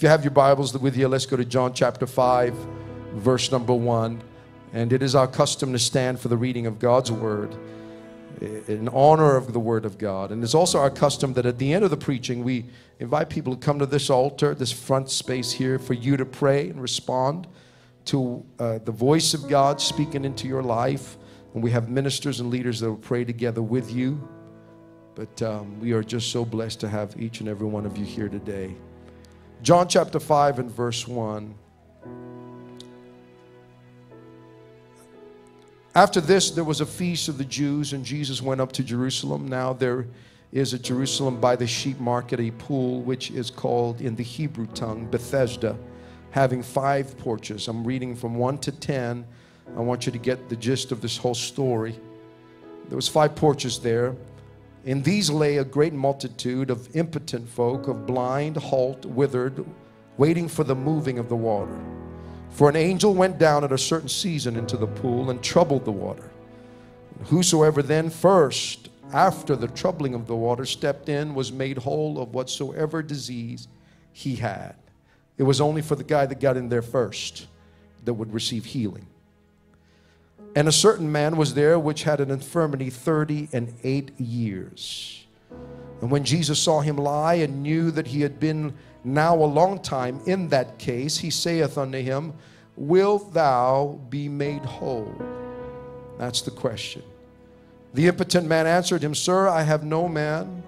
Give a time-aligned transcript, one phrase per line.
[0.00, 2.54] If you have your Bibles with you, let's go to John chapter 5,
[3.16, 4.22] verse number 1.
[4.72, 7.54] And it is our custom to stand for the reading of God's word
[8.40, 10.32] in honor of the word of God.
[10.32, 12.64] And it's also our custom that at the end of the preaching, we
[12.98, 16.70] invite people to come to this altar, this front space here, for you to pray
[16.70, 17.46] and respond
[18.06, 21.18] to uh, the voice of God speaking into your life.
[21.52, 24.26] And we have ministers and leaders that will pray together with you.
[25.14, 28.06] But um, we are just so blessed to have each and every one of you
[28.06, 28.74] here today.
[29.62, 31.54] John chapter 5 and verse 1.
[35.94, 39.48] After this, there was a feast of the Jews, and Jesus went up to Jerusalem.
[39.48, 40.06] Now there
[40.50, 44.66] is at Jerusalem by the sheep market a pool which is called in the Hebrew
[44.68, 45.76] tongue Bethesda,
[46.30, 47.68] having five porches.
[47.68, 49.26] I'm reading from 1 to 10.
[49.76, 51.98] I want you to get the gist of this whole story.
[52.88, 54.16] There was five porches there.
[54.84, 59.64] In these lay a great multitude of impotent folk, of blind, halt, withered,
[60.16, 61.78] waiting for the moving of the water.
[62.50, 65.92] For an angel went down at a certain season into the pool and troubled the
[65.92, 66.30] water.
[67.24, 72.32] Whosoever then first, after the troubling of the water, stepped in was made whole of
[72.32, 73.68] whatsoever disease
[74.12, 74.76] he had.
[75.36, 77.46] It was only for the guy that got in there first
[78.04, 79.06] that would receive healing.
[80.56, 85.24] And a certain man was there which had an infirmity thirty and eight years.
[86.00, 89.80] And when Jesus saw him lie and knew that he had been now a long
[89.80, 92.32] time in that case, he saith unto him,
[92.76, 95.14] Wilt thou be made whole?
[96.18, 97.02] That's the question.
[97.94, 100.62] The impotent man answered him, Sir, I have no man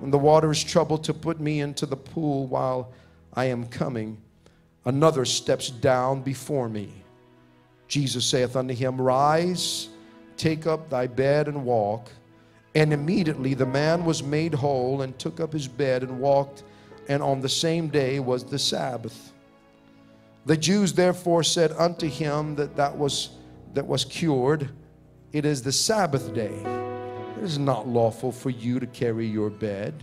[0.00, 2.92] when the water is troubled to put me into the pool while
[3.34, 4.18] I am coming.
[4.84, 7.01] Another steps down before me.
[7.92, 9.90] Jesus saith unto him, Rise,
[10.38, 12.10] take up thy bed and walk.
[12.74, 16.62] And immediately the man was made whole and took up his bed and walked.
[17.10, 19.34] And on the same day was the Sabbath.
[20.46, 23.28] The Jews therefore said unto him that that was
[23.74, 24.70] that was cured,
[25.34, 26.62] It is the Sabbath day.
[27.36, 30.02] It is not lawful for you to carry your bed.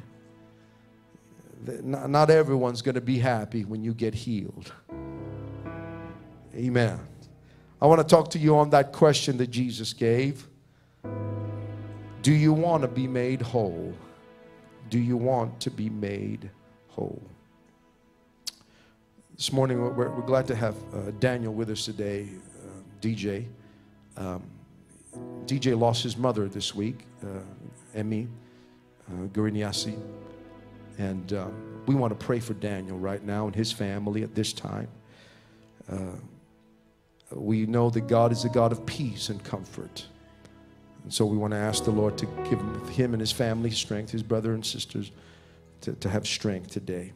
[1.66, 4.72] Not everyone's going to be happy when you get healed.
[6.54, 7.00] Amen.
[7.82, 10.48] I want to talk to you on that question that Jesus gave.
[12.22, 13.94] Do you want to be made whole?
[14.90, 16.50] Do you want to be made
[16.90, 17.22] whole?
[19.38, 22.28] This morning, we're, we're glad to have uh, Daniel with us today,
[22.62, 23.46] uh, DJ.
[24.18, 24.44] Um,
[25.46, 27.40] DJ lost his mother this week, uh,
[27.96, 28.28] Emmy
[29.08, 29.98] uh, Guriniasi.
[30.98, 34.52] And um, we want to pray for Daniel right now and his family at this
[34.52, 34.90] time.
[35.90, 35.96] Uh,
[37.32, 40.06] we know that God is a God of peace and comfort.
[41.04, 42.60] And so we want to ask the Lord to give
[42.90, 45.12] him and his family strength, his brother and sisters,
[45.82, 47.14] to, to have strength today.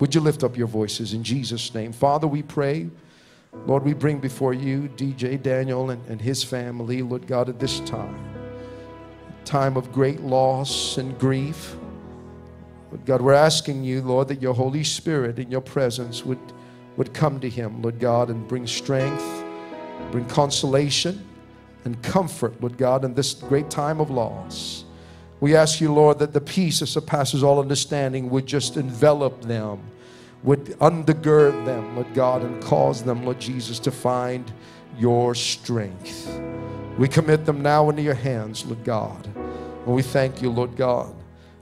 [0.00, 1.92] Would you lift up your voices in Jesus' name?
[1.92, 2.90] Father, we pray.
[3.66, 7.80] Lord, we bring before you DJ Daniel and, and his family, Lord God, at this
[7.80, 8.18] time.
[9.44, 11.76] Time of great loss and grief.
[12.90, 16.40] Lord God, we're asking you, Lord, that your Holy Spirit in your presence would
[16.96, 19.44] would come to him, Lord God, and bring strength,
[20.10, 21.26] bring consolation
[21.84, 24.84] and comfort, Lord God, in this great time of loss.
[25.40, 29.80] We ask you, Lord, that the peace that surpasses all understanding would just envelop them,
[30.42, 34.50] would undergird them, Lord God, and cause them, Lord Jesus, to find
[34.98, 36.40] your strength.
[36.96, 39.26] We commit them now into your hands, Lord God.
[39.36, 41.14] And we thank you, Lord God,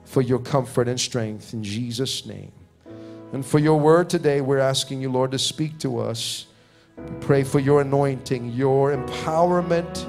[0.05, 2.53] for your comfort and strength in Jesus' name.
[3.33, 6.47] And for your word today, we're asking you, Lord, to speak to us.
[6.99, 10.07] We pray for your anointing, your empowerment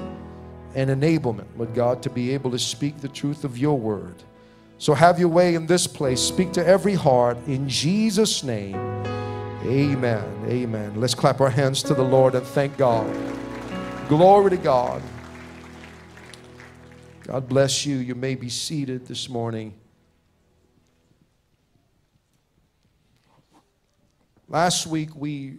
[0.74, 4.14] and enablement, Lord God, to be able to speak the truth of your word.
[4.76, 6.20] So have your way in this place.
[6.20, 8.74] Speak to every heart in Jesus' name.
[9.64, 10.44] Amen.
[10.46, 11.00] Amen.
[11.00, 13.10] Let's clap our hands to the Lord and thank God.
[14.08, 15.00] Glory to God.
[17.22, 17.96] God bless you.
[17.96, 19.72] You may be seated this morning.
[24.54, 25.58] Last week we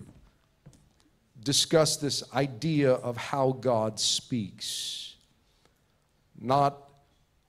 [1.44, 5.16] discussed this idea of how God speaks.
[6.40, 6.78] Not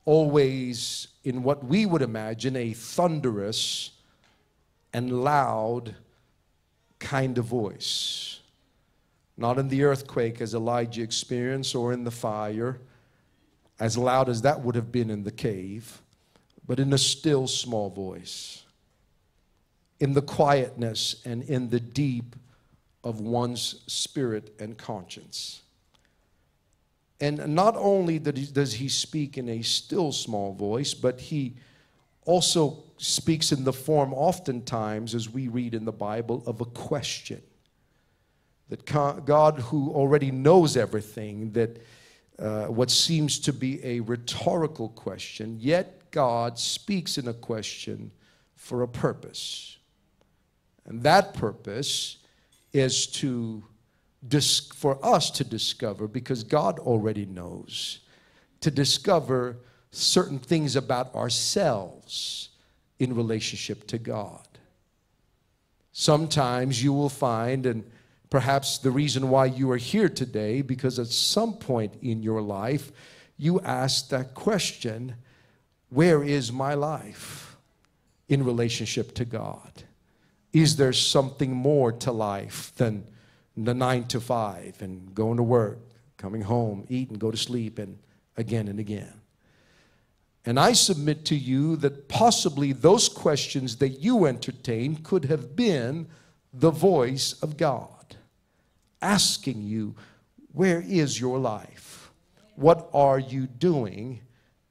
[0.04, 3.92] always in what we would imagine a thunderous
[4.92, 5.94] and loud
[6.98, 8.40] kind of voice.
[9.36, 12.80] Not in the earthquake as Elijah experienced or in the fire,
[13.78, 16.02] as loud as that would have been in the cave,
[16.66, 18.64] but in a still small voice
[20.00, 22.36] in the quietness and in the deep
[23.02, 25.62] of one's spirit and conscience.
[27.20, 31.56] And not only does he speak in a still small voice, but he
[32.26, 37.40] also speaks in the form, oftentimes, as we read in the Bible, of a question.
[38.68, 41.80] That God, who already knows everything, that
[42.38, 48.10] uh, what seems to be a rhetorical question, yet God speaks in a question
[48.56, 49.78] for a purpose.
[50.86, 52.18] And that purpose
[52.72, 53.64] is to
[54.26, 58.00] dis- for us to discover, because God already knows,
[58.60, 59.58] to discover
[59.90, 62.50] certain things about ourselves
[62.98, 64.46] in relationship to God.
[65.92, 67.90] Sometimes you will find, and
[68.30, 72.92] perhaps the reason why you are here today, because at some point in your life,
[73.38, 75.14] you ask that question
[75.88, 77.56] Where is my life
[78.28, 79.85] in relationship to God?
[80.52, 83.06] Is there something more to life than
[83.56, 85.78] the nine to five and going to work,
[86.16, 87.98] coming home, eat and go to sleep, and
[88.36, 89.20] again and again?
[90.44, 96.06] And I submit to you that possibly those questions that you entertain could have been
[96.54, 97.96] the voice of God
[99.02, 99.94] asking you,
[100.52, 102.10] Where is your life?
[102.54, 104.20] What are you doing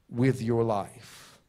[0.09, 1.39] with your life?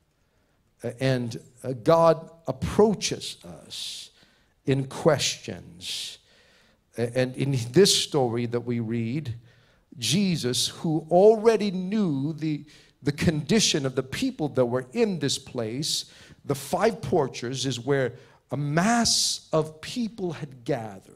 [1.00, 4.05] And uh, God approaches us
[4.66, 6.18] in questions.
[6.96, 9.34] And in this story that we read,
[9.98, 12.64] Jesus, who already knew the,
[13.02, 16.06] the condition of the people that were in this place,
[16.44, 18.12] the five porches is where
[18.50, 21.12] a mass of people had gathered.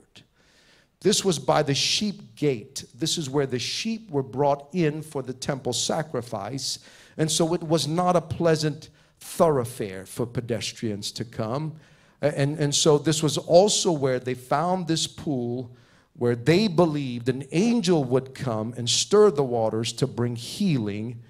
[1.00, 2.85] This was by the sheep gate.
[2.94, 6.79] This is where the sheep were brought in for the temple sacrifice.
[7.17, 11.76] And so it was not a pleasant thoroughfare for pedestrians to come.
[12.22, 15.75] And, and so this was also where they found this pool
[16.14, 21.22] where they believed an angel would come and stir the waters to bring healing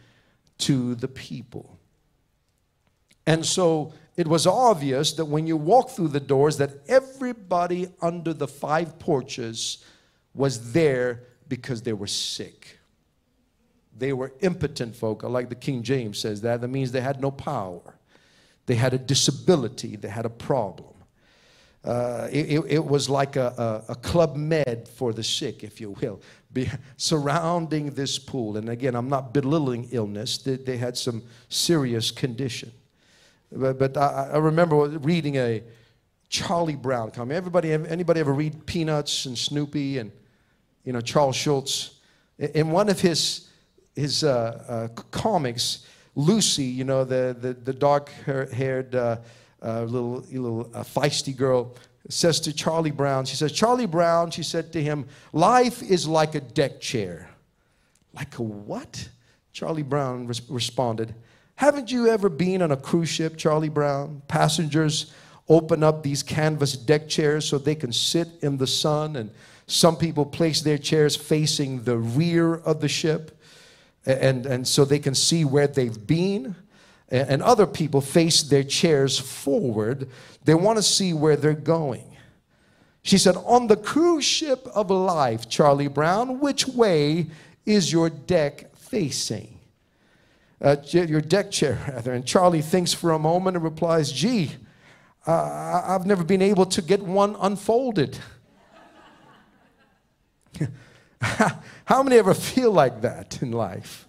[0.59, 1.79] to the people.
[3.25, 8.35] And so it was obvious that when you walk through the doors that everybody under
[8.35, 9.85] the five porches
[10.35, 12.79] was there because they were sick.
[13.97, 16.61] They were impotent folk, like the King James says that.
[16.63, 18.00] That means they had no power.
[18.71, 20.95] They had a disability, they had a problem.
[21.85, 25.97] Uh, it, it, was like a, a, a, club med for the sick, if you
[26.01, 26.21] will,
[26.53, 28.57] be, surrounding this pool.
[28.57, 32.71] And again, I'm not belittling illness, they, they had some serious condition.
[33.51, 35.65] But, but I, I, remember reading a
[36.29, 37.37] Charlie Brown comic.
[37.37, 40.13] Everybody, anybody ever read Peanuts and Snoopy and
[40.85, 41.99] you know Charles Schulz?
[42.39, 43.49] In one of his
[43.97, 45.87] his uh, uh, comics,
[46.21, 49.17] Lucy, you know, the, the, the dark haired uh,
[49.63, 51.75] uh, little, little uh, feisty girl,
[52.09, 56.35] says to Charlie Brown, she says, Charlie Brown, she said to him, life is like
[56.35, 57.31] a deck chair.
[58.15, 59.09] Like a what?
[59.53, 61.15] Charlie Brown res- responded,
[61.55, 64.23] Haven't you ever been on a cruise ship, Charlie Brown?
[64.29, 65.13] Passengers
[65.49, 69.31] open up these canvas deck chairs so they can sit in the sun, and
[69.67, 73.40] some people place their chairs facing the rear of the ship
[74.07, 76.57] and, and so they can see where they've been.
[77.09, 80.09] And other people face their chairs forward.
[80.45, 82.17] They want to see where they're going.
[83.03, 87.27] She said, On the cruise ship of life, Charlie Brown, which way
[87.67, 89.59] is your deck facing?
[90.61, 92.13] Uh, your deck chair, rather.
[92.13, 94.53] And Charlie thinks for a moment and replies, Gee,
[95.27, 98.19] uh, I've never been able to get one unfolded.
[101.85, 104.07] How many ever feel like that in life?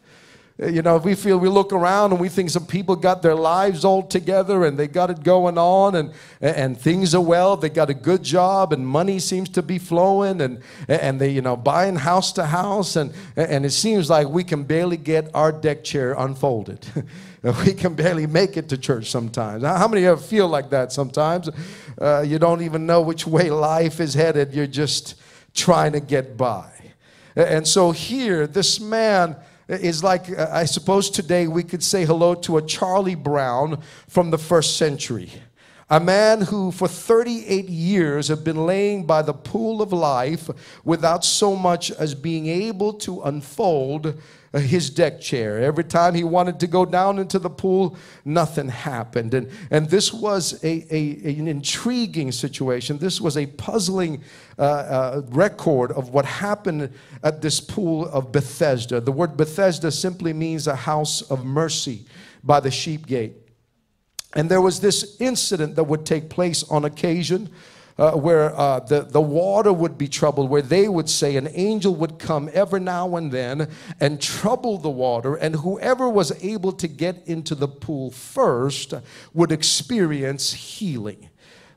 [0.57, 3.83] You know, we feel we look around and we think some people got their lives
[3.83, 7.89] all together and they got it going on and, and things are well, they got
[7.89, 11.95] a good job and money seems to be flowing and, and they, you know, buying
[11.95, 16.13] house to house and, and it seems like we can barely get our deck chair
[16.13, 16.85] unfolded.
[17.65, 19.63] we can barely make it to church sometimes.
[19.63, 21.49] How many of you feel like that sometimes?
[21.99, 25.15] Uh, you don't even know which way life is headed, you're just
[25.55, 26.71] trying to get by.
[27.35, 29.35] And so here, this man
[29.67, 34.31] is like, uh, I suppose today we could say hello to a Charlie Brown from
[34.31, 35.31] the first century.
[35.89, 40.49] A man who for 38 years had been laying by the pool of life
[40.85, 44.17] without so much as being able to unfold
[44.59, 45.59] his deck chair.
[45.59, 49.33] Every time he wanted to go down into the pool, nothing happened.
[49.33, 52.97] And, and this was a, a an intriguing situation.
[52.97, 54.23] This was a puzzling
[54.59, 56.91] uh, uh, record of what happened
[57.23, 58.99] at this pool of Bethesda.
[58.99, 62.05] The word Bethesda simply means a house of mercy
[62.43, 63.35] by the sheep gate.
[64.33, 67.49] And there was this incident that would take place on occasion
[67.97, 71.95] uh, where uh, the, the water would be troubled, where they would say an angel
[71.95, 73.69] would come every now and then
[73.99, 78.93] and trouble the water, and whoever was able to get into the pool first
[79.33, 81.29] would experience healing.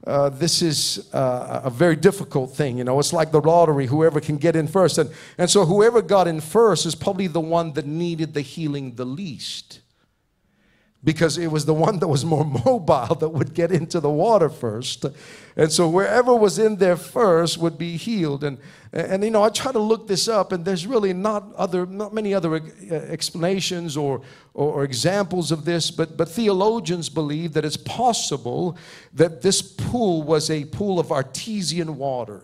[0.06, 2.76] Uh, this is uh, a very difficult thing.
[2.76, 4.99] You know, it's like the lottery, whoever can get in first.
[4.99, 8.97] And, and so, whoever got in first is probably the one that needed the healing
[8.97, 9.80] the least
[11.04, 14.49] because it was the one that was more mobile that would get into the water
[14.49, 15.04] first.
[15.56, 18.42] And so wherever was in there first would be healed.
[18.42, 18.58] And,
[18.92, 22.14] and you know, I try to look this up, and there's really not other, not
[22.14, 24.23] many other uh, explanations or,
[24.54, 28.78] or, or examples of this, but, but theologians believe that it's possible
[29.12, 32.42] that this pool was a pool of artesian water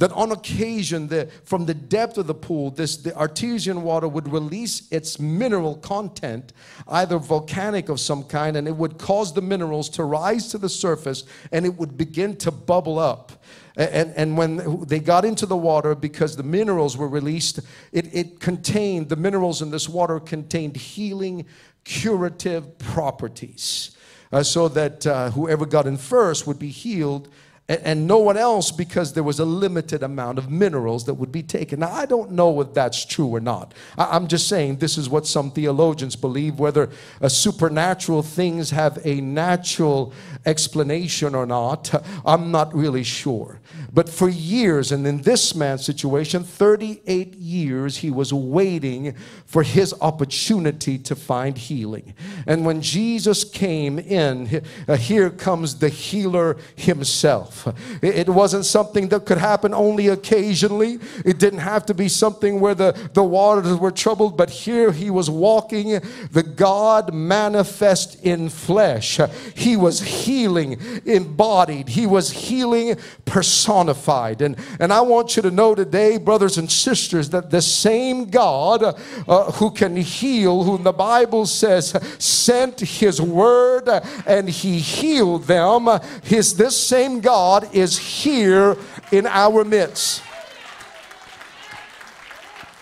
[0.00, 4.32] that on occasion the, from the depth of the pool this the artesian water would
[4.32, 6.52] release its mineral content
[6.88, 10.68] either volcanic of some kind and it would cause the minerals to rise to the
[10.68, 13.32] surface and it would begin to bubble up.
[13.76, 17.60] And, and when they got into the water because the minerals were released
[17.92, 21.46] it, it contained the minerals in this water contained healing
[21.84, 23.96] curative properties.
[24.32, 27.28] Uh, so that uh, whoever got in first would be healed
[27.70, 31.30] and, and no one else because there was a limited amount of minerals that would
[31.30, 31.80] be taken.
[31.80, 33.72] Now, I don't know if that's true or not.
[33.96, 36.90] I, am just saying this is what some theologians believe, whether
[37.28, 40.12] supernatural things have a natural
[40.44, 41.94] explanation or not,
[42.26, 43.60] I'm not really sure.
[43.92, 49.14] But for years, and in this man's situation, 38 years, he was waiting
[49.46, 52.14] for his opportunity to find healing.
[52.46, 57.59] And when Jesus came in, uh, here comes the healer himself.
[58.02, 60.98] It wasn't something that could happen only occasionally.
[61.24, 65.10] It didn't have to be something where the, the waters were troubled, but here he
[65.10, 66.00] was walking
[66.30, 69.18] the God manifest in flesh.
[69.54, 74.42] He was healing embodied, he was healing personified.
[74.42, 78.82] And, and I want you to know today, brothers and sisters, that the same God
[78.82, 83.88] uh, who can heal, whom the Bible says sent his word
[84.26, 85.88] and he healed them,
[86.30, 88.76] is this same God God is here
[89.10, 90.22] in our midst.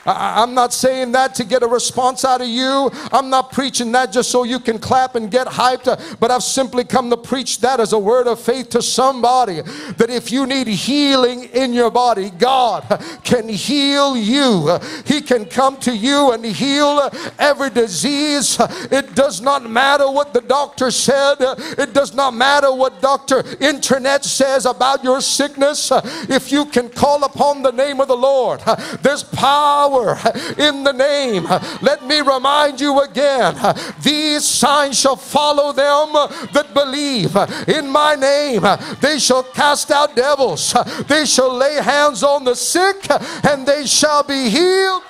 [0.08, 2.90] I'm not saying that to get a response out of you.
[3.12, 6.84] I'm not preaching that just so you can clap and get hyped, but I've simply
[6.84, 10.66] come to preach that as a word of faith to somebody that if you need
[10.66, 12.84] healing in your body, God
[13.22, 14.78] can heal you.
[15.04, 18.56] He can come to you and heal every disease.
[18.90, 23.44] It does not matter what the doctor said, it does not matter what Dr.
[23.60, 25.90] Internet says about your sickness.
[26.28, 28.60] If you can call upon the name of the Lord,
[29.02, 30.18] there's power power
[30.58, 31.44] in the name.
[31.82, 33.56] Let me remind you again
[34.02, 36.12] these signs shall follow them
[36.52, 37.36] that believe
[37.68, 38.62] in my name.
[39.00, 40.74] They shall cast out devils,
[41.06, 43.06] they shall lay hands on the sick,
[43.44, 45.02] and they shall be healed.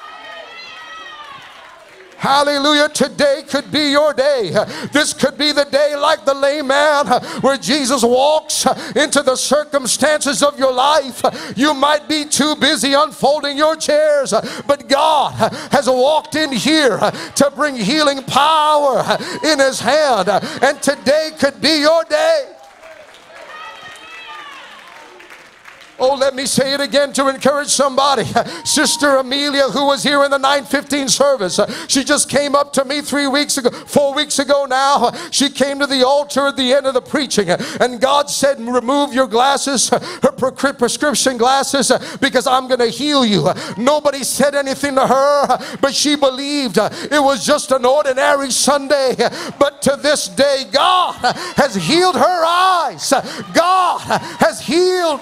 [2.19, 2.89] Hallelujah.
[2.89, 4.51] Today could be your day.
[4.93, 7.07] This could be the day, like the lame man,
[7.43, 11.23] where Jesus walks into the circumstances of your life.
[11.57, 14.35] You might be too busy unfolding your chairs,
[14.67, 15.35] but God
[15.71, 20.29] has walked in here to bring healing power in His hand.
[20.29, 22.58] And today could be your day.
[26.00, 28.25] Oh, let me say it again to encourage somebody.
[28.64, 33.00] Sister Amelia, who was here in the 915 service, she just came up to me
[33.00, 35.11] three weeks ago, four weeks ago now.
[35.31, 39.12] She came to the altar at the end of the preaching, and God said, Remove
[39.12, 41.90] your glasses, her prescription glasses,
[42.21, 43.49] because I'm going to heal you.
[43.76, 49.17] Nobody said anything to her, but she believed it was just an ordinary Sunday.
[49.59, 51.17] But to this day, God
[51.57, 53.12] has healed her eyes,
[53.52, 54.00] God
[54.38, 55.21] has healed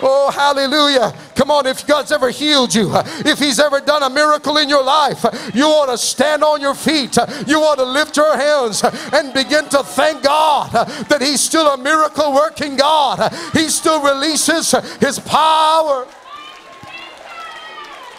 [0.00, 1.12] Oh, hallelujah.
[1.34, 2.90] Come on, if God's ever healed you,
[3.24, 5.24] if He's ever done a miracle in your life,
[5.54, 7.16] you ought to stand on your feet.
[7.46, 10.70] You ought to lift your hands and begin to thank God
[11.08, 13.32] that He's still a miracle working God.
[13.52, 16.06] He still releases His power.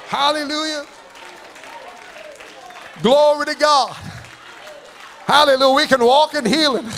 [0.08, 0.86] Hallelujah.
[3.02, 3.96] Glory to God.
[5.26, 5.76] Hallelujah.
[5.76, 6.90] We can walk in healing.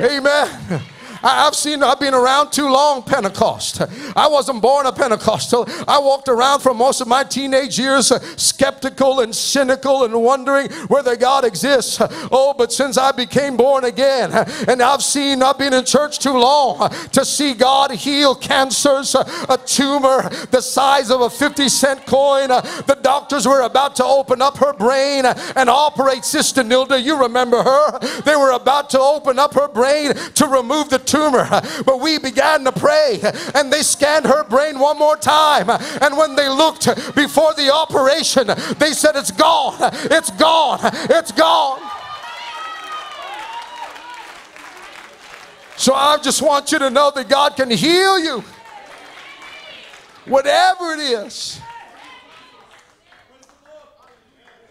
[0.00, 0.82] Amen.
[1.22, 3.80] I, have seen, I've been around too long Pentecost.
[4.16, 5.66] I wasn't born a Pentecostal.
[5.86, 10.70] I walked around for most of my teenage years uh, skeptical and cynical and wondering
[10.88, 11.98] whether God exists.
[12.30, 14.30] Oh, but since I became born again,
[14.68, 19.14] and I've seen, I've been in church too long uh, to see God heal cancers,
[19.14, 22.50] uh, a tumor the size of a 50 cent coin.
[22.50, 27.02] Uh, the doctors were about to open up her brain and operate Sister Nilda.
[27.02, 27.98] You remember her?
[28.22, 31.48] They were about to open up her brain to remove the tumor.
[31.84, 33.20] But we began to pray
[33.54, 35.70] and they scanned her brain one more time.
[36.02, 38.48] And when they looked before the operation,
[38.78, 39.76] they said, It's gone,
[40.10, 41.80] it's gone, it's gone.
[45.76, 48.44] So I just want you to know that God can heal you.
[50.26, 51.60] Whatever it is.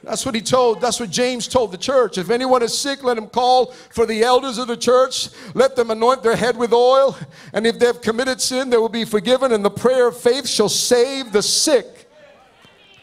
[0.07, 2.17] That's what he told, that's what James told the church.
[2.17, 5.27] If anyone is sick, let him call for the elders of the church.
[5.53, 7.17] Let them anoint their head with oil.
[7.51, 9.51] And if they've committed sin, they will be forgiven.
[9.51, 12.09] And the prayer of faith shall save the sick.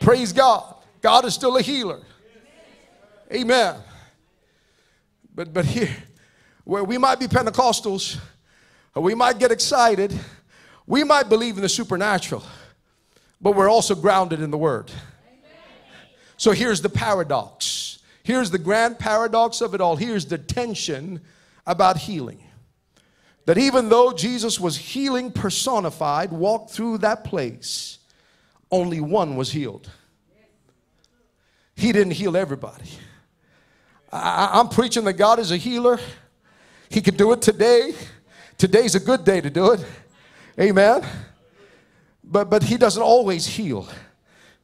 [0.01, 0.77] Praise God.
[1.03, 2.01] God is still a healer.
[3.31, 3.77] Amen.
[5.35, 5.95] But but here,
[6.65, 8.19] where we might be Pentecostals,
[8.95, 10.19] we might get excited,
[10.87, 12.43] we might believe in the supernatural,
[13.43, 14.91] but we're also grounded in the word.
[16.45, 18.01] So here's the paradox.
[18.23, 19.97] Here's the grand paradox of it all.
[19.97, 21.23] Here's the tension
[21.67, 22.39] about healing.
[23.47, 27.97] That even though Jesus was healing personified, walked through that place,
[28.71, 29.89] only one was healed.
[31.77, 32.91] He didn't heal everybody.
[34.13, 35.99] I, am preaching that God is a healer.
[36.91, 37.95] He can do it today.
[38.59, 39.87] Today's a good day to do it.
[40.61, 41.07] Amen.
[42.23, 43.89] But, but He doesn't always heal.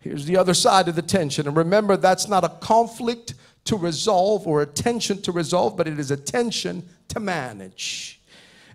[0.01, 1.47] Here's the other side of the tension.
[1.47, 5.99] And remember, that's not a conflict to resolve or a tension to resolve, but it
[5.99, 8.21] is a tension to manage.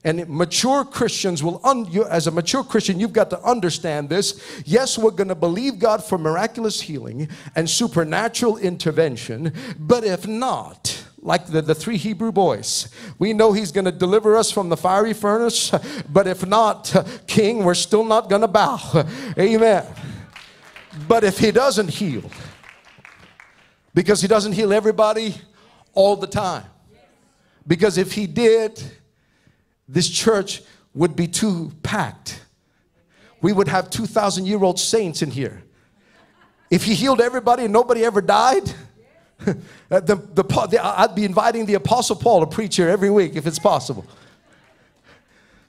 [0.03, 4.39] And mature Christians will, un, you, as a mature Christian, you've got to understand this.
[4.63, 11.03] Yes, we're going to believe God for miraculous healing and supernatural intervention, but if not,
[11.23, 12.87] like the, the three Hebrew boys.
[13.17, 15.71] We know he's going to deliver us from the fiery furnace,
[16.07, 19.07] but if not, King, we're still not going to bow.
[19.39, 19.85] Amen.
[21.07, 22.29] But if he doesn't heal,
[23.93, 25.35] because he doesn't heal everybody
[25.93, 26.65] all the time,
[27.67, 28.81] because if he did,
[29.87, 30.61] this church
[30.93, 32.41] would be too packed.
[33.41, 35.63] We would have 2,000 year old saints in here.
[36.71, 38.73] If he healed everybody and nobody ever died,
[39.45, 39.53] uh,
[39.89, 43.45] the, the, the, I'd be inviting the Apostle Paul to preach here every week if
[43.45, 44.05] it's possible.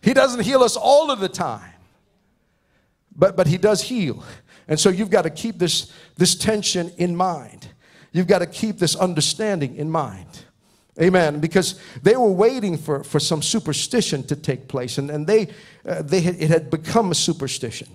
[0.01, 1.73] He doesn't heal us all of the time,
[3.15, 4.23] but, but he does heal.
[4.69, 7.69] And so you've got to keep this, this tension in mind.
[8.13, 10.45] You've got to keep this understanding in mind.
[11.01, 11.41] Amen.
[11.41, 15.49] Because they were waiting for, for some superstition to take place, and, and they,
[15.87, 17.89] uh, they had, it had become a superstition.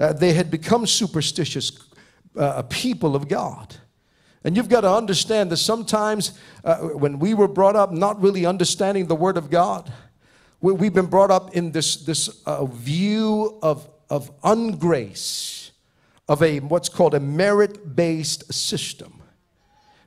[0.00, 1.78] Uh, they had become superstitious
[2.36, 3.76] uh, people of God.
[4.44, 6.32] And you've got to understand that sometimes
[6.64, 9.92] uh, when we were brought up not really understanding the Word of God,
[10.60, 15.51] we, have been brought up in this, this uh, view of, of ungrace
[16.32, 19.20] of a what's called a merit-based system.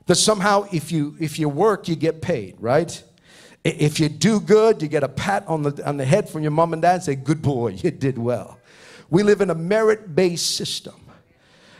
[0.06, 3.02] That somehow if you if you work, you get paid, right?
[3.62, 6.50] If you do good, you get a pat on the on the head from your
[6.50, 8.58] mom and dad and say, Good boy, you did well.
[9.08, 10.94] We live in a merit-based system.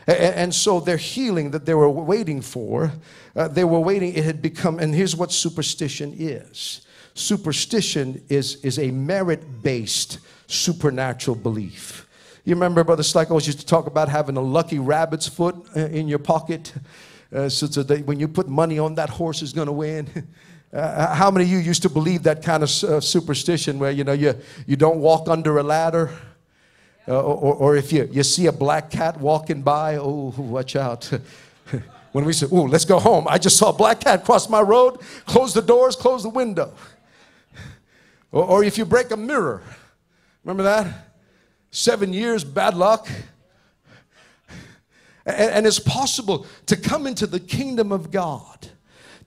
[0.07, 2.93] And, so their healing that they were waiting for,
[3.35, 8.79] uh, they were waiting, it had become, and here's what superstition is superstition is, is
[8.79, 12.06] a merit based supernatural belief.
[12.47, 16.07] You remember Brother Slyko used to talk about having a lucky rabbit's foot uh, in
[16.07, 16.73] your pocket.
[17.29, 20.27] Uh, so, so that when you put money on that horse is going to win.
[20.73, 24.03] Uh, how many of you used to believe that kind of uh, superstition where you
[24.03, 26.11] know you, you don't walk under a ladder?
[27.07, 31.05] Uh, or, or if you, you see a black cat walking by, oh, watch out.
[32.11, 34.59] when we say, oh, let's go home, I just saw a black cat cross my
[34.59, 36.73] road, close the doors, close the window.
[38.33, 39.63] Or, or if you break a mirror,
[40.43, 41.06] remember that?
[41.71, 43.07] Seven years, bad luck.
[45.25, 48.69] And, and it's possible to come into the kingdom of God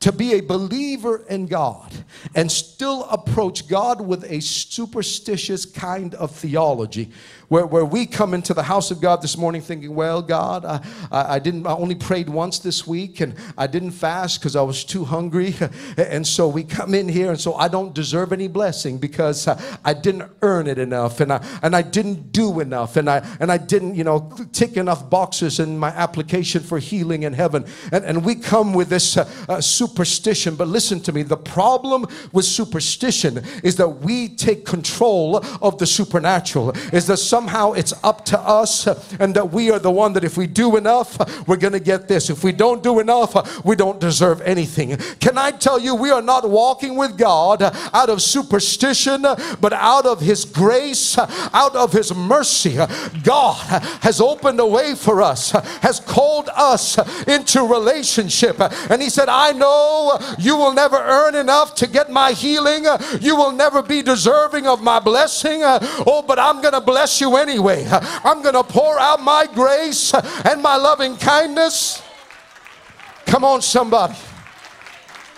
[0.01, 1.93] to be a believer in God
[2.35, 7.11] and still approach God with a superstitious kind of theology
[7.51, 10.81] where, where we come into the house of God this morning thinking, well, God, I,
[11.11, 14.85] I, didn't, I only prayed once this week and I didn't fast because I was
[14.85, 15.55] too hungry.
[15.97, 19.49] And so we come in here and so I don't deserve any blessing because
[19.85, 23.51] I didn't earn it enough and I, and I didn't do enough and I, and
[23.51, 27.65] I didn't, you know, tick enough boxes in my application for healing in heaven.
[27.91, 30.55] And, and we come with this uh, uh, superstition.
[30.55, 35.87] But listen to me, the problem with superstition is that we take control of the
[35.87, 39.91] supernatural, is that some somehow it's up to us uh, and that we are the
[39.91, 41.17] one that if we do enough,
[41.49, 42.29] we're going to get this.
[42.29, 44.95] If we don't do enough, we don't deserve anything.
[45.21, 50.05] Can I tell you, we are not walking with God out of superstition, but out
[50.05, 52.77] of His grace, out of His mercy.
[53.23, 58.61] God has opened a way for us, has called us into relationship.
[58.91, 62.87] And He said, I know know you will never earn enough to get my healing.
[63.21, 65.61] You will never be deserving of my blessing.
[65.63, 67.87] Oh, but I'm going to bless you anyway.
[67.91, 72.03] I'm going to pour out my grace and my loving kindness.
[73.27, 74.15] Come on, somebody.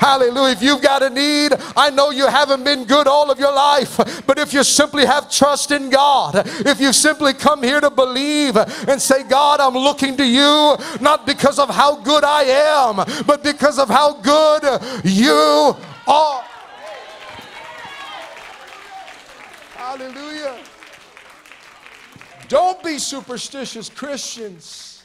[0.03, 0.53] Hallelujah.
[0.53, 3.99] If you've got a need, I know you haven't been good all of your life,
[4.27, 8.57] but if you simply have trust in God, if you simply come here to believe
[8.57, 13.45] and say, God, I'm looking to you, not because of how good I am, but
[13.45, 15.77] because of how good you
[16.09, 16.45] are.
[19.77, 20.62] Hallelujah.
[22.53, 25.03] Don't be superstitious Christians.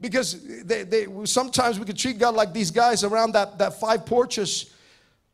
[0.00, 4.06] Because they, they, sometimes we can treat God like these guys around that, that five
[4.06, 4.72] porches,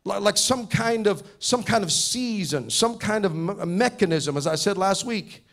[0.03, 4.55] like, some kind of some kind of season, some kind of me- mechanism, as I
[4.55, 5.45] said last week.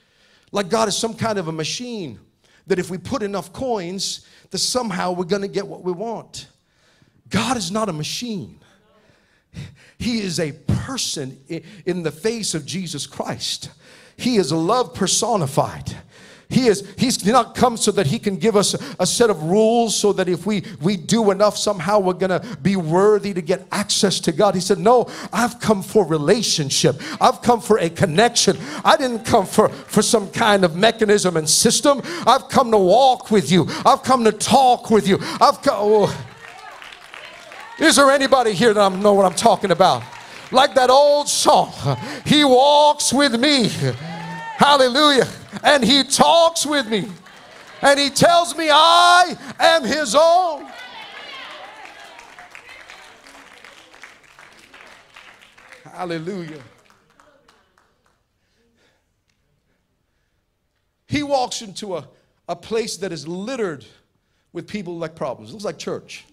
[0.50, 2.18] Like God is some kind of a machine
[2.66, 6.48] that if we put enough coins, that somehow we're going to get what we want.
[7.30, 8.58] God is not a machine.
[9.98, 11.38] He is a person
[11.84, 13.70] in the face of Jesus Christ.
[14.16, 15.96] He is love personified.
[16.50, 19.94] He is he's not come so that he can give us a set of rules
[19.94, 23.66] so that if we we do enough somehow we're going to be worthy to get
[23.70, 24.54] access to God.
[24.54, 27.02] He said, "No, I've come for relationship.
[27.20, 28.56] I've come for a connection.
[28.82, 32.00] I didn't come for for some kind of mechanism and system.
[32.26, 33.66] I've come to walk with you.
[33.84, 35.18] I've come to talk with you.
[35.20, 36.27] I've come oh.
[37.80, 40.02] Is there anybody here that I know what I'm talking about?
[40.50, 41.72] Like that old song,
[42.24, 43.68] He walks with me.
[44.56, 45.28] Hallelujah
[45.62, 47.08] and he talks with me
[47.82, 50.66] and he tells me I am his own.
[55.84, 56.62] Hallelujah.
[61.06, 62.08] He walks into a,
[62.48, 63.84] a place that is littered
[64.52, 65.50] with people like problems.
[65.50, 66.24] It looks like church.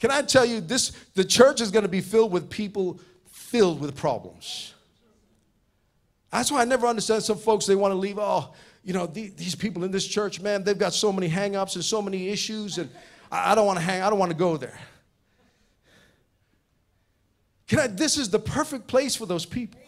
[0.00, 0.92] Can I tell you this?
[1.14, 4.74] The church is going to be filled with people filled with problems.
[6.30, 9.54] That's why I never understand some folks, they want to leave, oh, you know, these
[9.54, 12.88] people in this church, man, they've got so many hangups and so many issues, and
[13.30, 14.78] I, don't want to hang, I don't want to go there.
[17.66, 19.80] Can I, this is the perfect place for those people.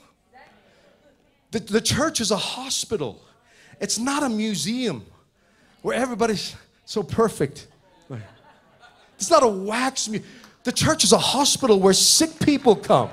[1.53, 3.23] The, the church is a hospital.
[3.81, 5.05] It's not a museum
[5.83, 7.67] where everybody's so perfect.
[9.23, 10.29] It's not a wax museum.
[10.65, 13.09] The church is a hospital where sick people come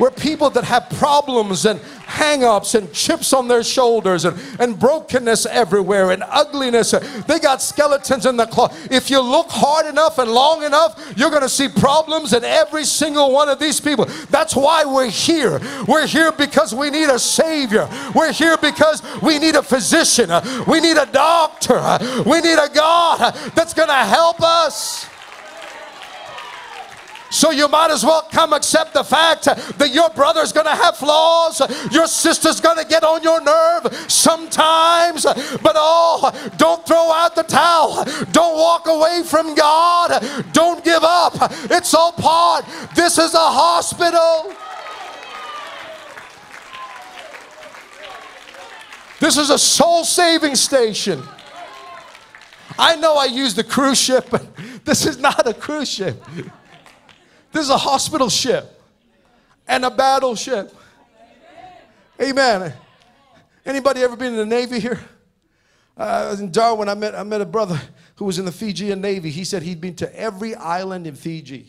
[0.00, 5.44] where people that have problems and hang-ups and chips on their shoulders and, and brokenness
[5.46, 6.92] everywhere and ugliness.
[7.26, 8.90] They got skeletons in the closet.
[8.90, 12.84] If you look hard enough and long enough you're going to see problems in every
[12.84, 14.06] single one of these people.
[14.30, 15.60] That's why we're here.
[15.86, 17.88] We're here because we need a savior.
[18.14, 20.30] We're here because we need a physician.
[20.66, 21.80] We need a doctor.
[22.24, 25.06] We need a god that's going to help us
[27.30, 30.96] so you might as well come accept the fact that your brother's going to have
[30.96, 31.60] flaws,
[31.92, 37.42] your sister's going to get on your nerve sometimes, but oh, don't throw out the
[37.42, 38.04] towel.
[38.32, 40.22] Don't walk away from God.
[40.52, 41.34] Don't give up.
[41.70, 42.64] It's all part.
[42.94, 44.54] This is a hospital.
[49.20, 51.22] This is a soul saving station.
[52.78, 54.46] I know I use the cruise ship, but
[54.84, 56.24] this is not a cruise ship.
[57.52, 58.80] This is a hospital ship
[59.66, 60.74] and a battleship.
[62.20, 62.72] Amen.
[63.64, 65.00] Anybody ever been in the Navy here?
[65.96, 66.88] Uh, in Darwin.
[66.88, 67.80] I met, I met a brother
[68.16, 69.30] who was in the Fijian Navy.
[69.30, 71.68] He said he'd been to every island in Fiji,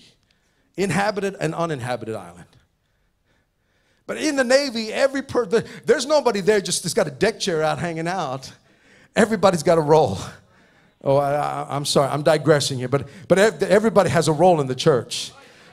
[0.78, 2.46] inhabited and uninhabited island.
[4.08, 5.22] But in the Navy, every
[5.86, 8.52] there's nobody there just that's got a deck chair out hanging out.
[9.16, 10.18] Everybody's got a role.
[11.04, 14.76] Oh, I, am sorry, I'm digressing here, but, but everybody has a role in the
[14.76, 15.32] church.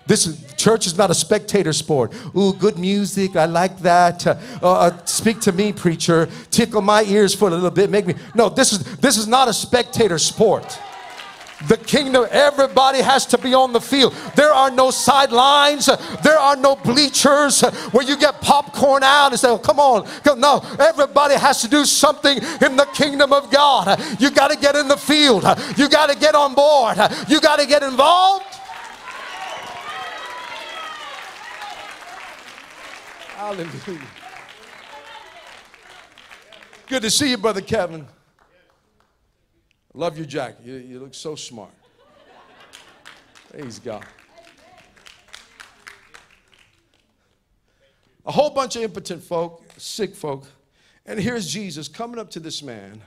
[0.09, 2.14] This is, church is not a spectator sport.
[2.35, 3.37] Ooh, good music.
[3.37, 4.27] I like that.
[4.27, 6.29] Uh, uh, speak to me, preacher.
[6.51, 7.90] Tickle my ears for a little bit.
[7.90, 8.14] Make me.
[8.35, 10.79] No, this is this is not a spectator sport.
[11.66, 14.14] The kingdom, everybody has to be on the field.
[14.37, 15.87] There are no sidelines.
[16.23, 20.09] There are no bleachers where you get popcorn out and say, oh, come on.
[20.38, 24.01] No, everybody has to do something in the kingdom of God.
[24.21, 25.42] You got to get in the field.
[25.77, 26.97] You got to get on board.
[27.29, 28.44] You got to get involved.
[33.38, 34.01] Hallelujah.
[36.88, 38.05] Good to see you, Brother Kevin.
[39.94, 40.59] Love your jacket.
[40.64, 41.70] You, you look so smart.
[43.53, 44.05] Praise God.
[48.27, 50.44] A whole bunch of impotent folk, sick folk.
[51.07, 53.03] And here's Jesus coming up to this man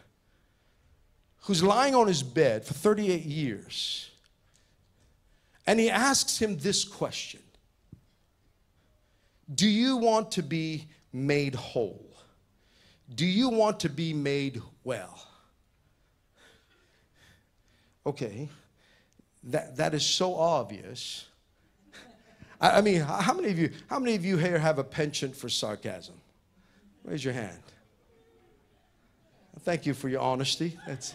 [1.42, 4.10] who's lying on his bed for 38 years.
[5.68, 7.42] And he asks him this question
[9.54, 12.06] Do you want to be made whole?
[13.14, 15.28] Do you want to be made well?
[18.06, 18.50] Okay,
[19.44, 21.26] that, that is so obvious.
[22.60, 25.36] I, I mean, how many of you, how many of you here have a penchant
[25.36, 26.16] for sarcasm?
[27.04, 27.60] Raise your hand.
[29.60, 30.78] Thank you for your honesty.
[30.88, 31.14] That's,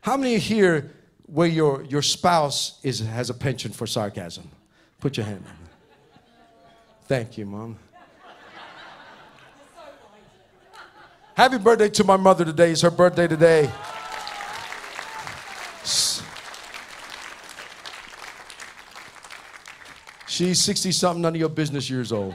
[0.00, 0.92] how many here
[1.26, 4.48] where your, your spouse is, has a penchant for sarcasm?
[5.00, 5.65] Put your hand up.
[7.08, 7.78] Thank you, Mom.
[11.34, 12.72] Happy birthday to my mother today.
[12.72, 13.70] It's her birthday today.
[20.26, 22.34] She's 60 something, none of your business years old.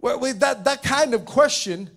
[0.00, 1.90] well, that, that kind of question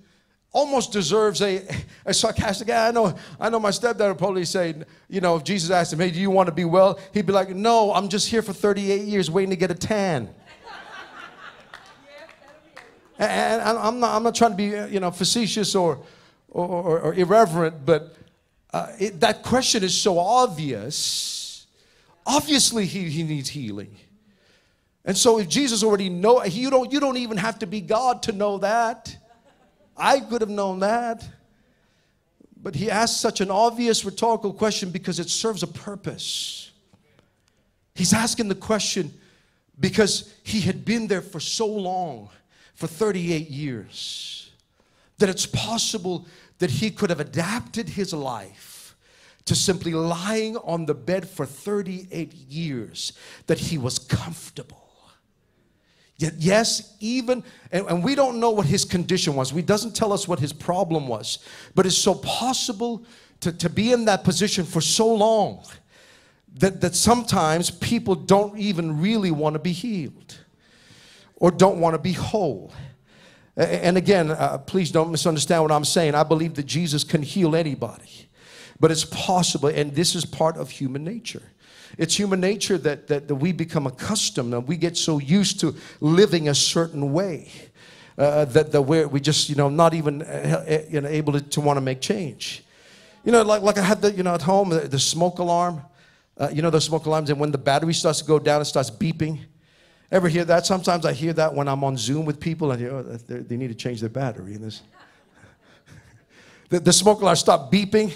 [0.53, 1.67] almost deserves a,
[2.05, 4.75] a sarcastic I know, I know my stepdad would probably say,
[5.09, 6.99] you know, if Jesus asked him, hey, do you want to be well?
[7.13, 10.29] He'd be like, no, I'm just here for 38 years waiting to get a tan.
[13.17, 15.99] and I'm not, I'm not trying to be, you know, facetious or,
[16.49, 18.15] or, or, irreverent, but
[18.71, 21.65] uh, it, that question is so obvious.
[22.25, 23.95] Obviously, he, he needs healing.
[25.05, 28.23] And so if Jesus already know, you don't, you don't even have to be God
[28.23, 29.17] to know that.
[29.95, 31.23] I could have known that.
[32.61, 36.71] But he asked such an obvious rhetorical question because it serves a purpose.
[37.93, 39.13] He's asking the question
[39.79, 42.29] because he had been there for so long,
[42.73, 44.51] for 38 years,
[45.17, 46.25] that it's possible
[46.59, 48.95] that he could have adapted his life
[49.45, 53.13] to simply lying on the bed for 38 years,
[53.47, 54.82] that he was comfortable
[56.37, 59.51] yes, even, and, and, we don't know what his condition was.
[59.51, 61.39] He doesn't tell us what his problem was.
[61.75, 63.05] But it's so possible
[63.41, 65.63] to, to be in that position for so long
[66.55, 70.37] that, that sometimes people don't even really want to be healed
[71.35, 72.71] or don't want to be whole.
[73.55, 76.15] And again, uh, please don't misunderstand what I'm saying.
[76.15, 78.29] I believe that Jesus can heal anybody.
[78.79, 81.43] But it's possible, and this is part of human nature.
[81.97, 85.75] It's human nature that, that, that we become accustomed and we get so used to
[85.99, 87.51] living a certain way
[88.17, 91.41] uh, that, that we're we just, you know, not even uh, you know, able to,
[91.41, 92.63] to want to make change.
[93.23, 95.81] You know, like, like I had the, you know, at home, the, the smoke alarm.
[96.35, 98.65] Uh, you know, the smoke alarms, and when the battery starts to go down, it
[98.65, 99.39] starts beeping.
[100.11, 100.65] Ever hear that?
[100.65, 103.75] Sometimes I hear that when I'm on Zoom with people and oh, they need to
[103.75, 104.55] change their battery.
[104.55, 104.81] And this,
[106.69, 108.11] the, the smoke alarm stopped beeping.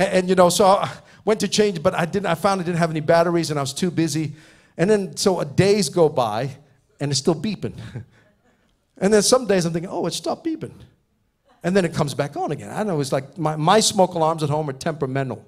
[0.00, 0.90] And, and, you know, so I
[1.26, 2.24] went to change, but I didn't.
[2.24, 4.32] I found I didn't have any batteries, and I was too busy.
[4.78, 6.56] And then so days go by,
[6.98, 7.74] and it's still beeping.
[8.96, 10.72] and then some days I'm thinking, oh, it stopped beeping,
[11.62, 12.70] and then it comes back on again.
[12.70, 15.44] I know it's like my, my smoke alarms at home are temperamental,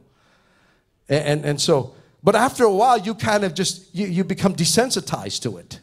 [1.08, 1.94] and, and and so.
[2.22, 5.80] But after a while, you kind of just you, you become desensitized to it.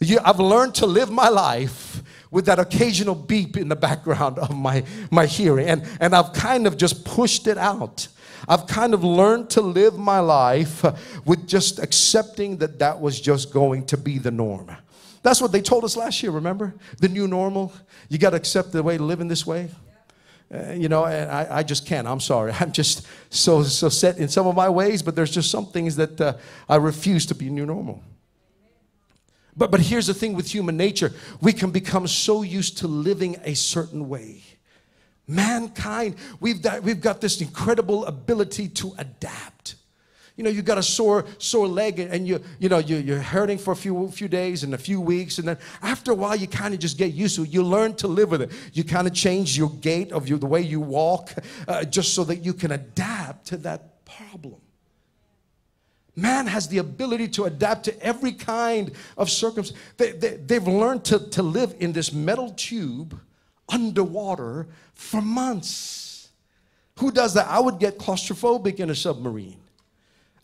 [0.00, 2.02] You, I've learned to live my life
[2.34, 5.68] with that occasional beep in the background of my, my hearing.
[5.68, 8.08] And, and I've kind of just pushed it out.
[8.48, 10.84] I've kind of learned to live my life
[11.24, 14.68] with just accepting that that was just going to be the norm.
[15.22, 16.74] That's what they told us last year, remember?
[16.98, 17.72] The new normal.
[18.08, 19.70] You got to accept the way to live in this way.
[20.52, 22.08] Uh, you know, and I, I just can't.
[22.08, 22.52] I'm sorry.
[22.60, 25.94] I'm just so so set in some of my ways, but there's just some things
[25.96, 26.36] that uh,
[26.68, 28.02] I refuse to be new normal.
[29.56, 33.36] But but here's the thing with human nature: we can become so used to living
[33.44, 34.42] a certain way
[35.26, 39.76] Mankind, we've got, we've got this incredible ability to adapt.
[40.36, 43.56] You know, you got a sore, sore leg and you, you know, you, you're hurting
[43.56, 45.38] for a few, few days and a few weeks.
[45.38, 47.50] And then after a while, you kind of just get used to it.
[47.50, 48.50] You learn to live with it.
[48.72, 51.32] You kind of change your gait of your, the way you walk
[51.68, 54.60] uh, just so that you can adapt to that problem.
[56.16, 59.80] Man has the ability to adapt to every kind of circumstance.
[59.96, 63.18] They, they, they've learned to, to live in this metal tube
[63.68, 66.28] underwater for months.
[66.98, 67.48] Who does that?
[67.48, 69.56] I would get claustrophobic in a submarine.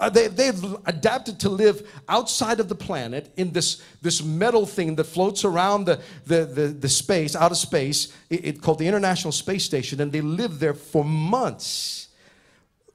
[0.00, 4.96] Uh, they, they've adapted to live outside of the planet in this, this metal thing
[4.96, 8.88] that floats around the, the, the, the space, out of space, it, it, called the
[8.88, 12.08] International Space Station, and they live there for months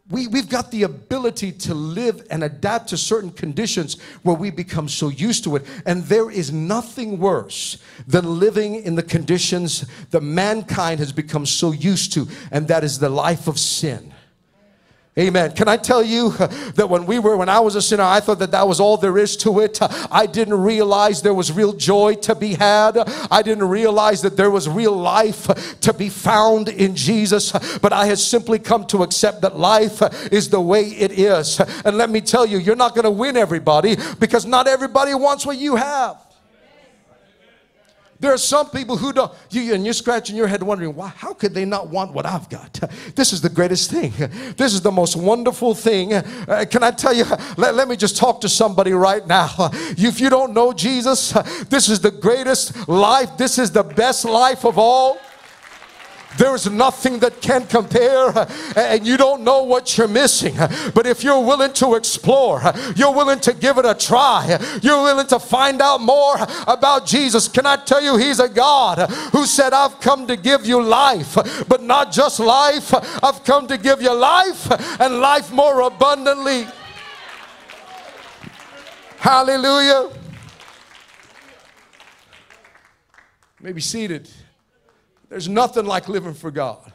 [0.10, 4.88] we, we've got the ability to live and adapt to certain conditions where we become
[4.88, 5.66] so used to it.
[5.86, 11.72] And there is nothing worse than living in the conditions that mankind has become so
[11.72, 14.14] used to, and that is the life of sin.
[15.18, 15.54] Amen.
[15.54, 16.32] Can I tell you
[16.76, 18.98] that when we were, when I was a sinner, I thought that that was all
[18.98, 19.80] there is to it.
[20.12, 22.98] I didn't realize there was real joy to be had.
[23.32, 27.54] I didn't realize that there was real life to be found in Jesus.
[27.80, 30.02] But I had simply come to accept that life
[30.34, 31.62] is the way it is.
[31.62, 35.46] And let me tell you, you're not going to win everybody because not everybody wants
[35.46, 36.25] what you have.
[38.20, 41.34] There are some people who don't, you, and you're scratching your head wondering, why, how
[41.34, 42.80] could they not want what I've got?
[43.16, 44.14] This is the greatest thing.
[44.58, 46.14] This is the most wonderful thing.
[46.14, 47.26] Uh, can I tell you,
[47.58, 49.50] let, let me just talk to somebody right now.
[49.98, 51.32] If you don't know Jesus,
[51.70, 53.38] this is the greatest life.
[53.38, 55.18] This is the best life of all.
[56.38, 60.56] There's nothing that can compare, uh, and you don't know what you're missing.
[60.94, 62.62] But if you're willing to explore,
[62.96, 66.36] you're willing to give it a try, you're willing to find out more
[66.68, 67.48] about Jesus.
[67.48, 71.36] Can I tell you, He's a God who said, I've come to give you life,
[71.68, 72.94] but not just life,
[73.24, 74.70] I've come to give you life
[75.00, 76.68] and life more abundantly.
[79.18, 80.12] Hallelujah.
[83.60, 84.30] Maybe seated.
[85.30, 86.92] There's nothing like living for God.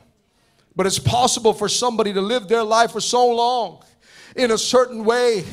[0.77, 3.83] But it's possible for somebody to live their life for so long
[4.37, 5.45] in a certain way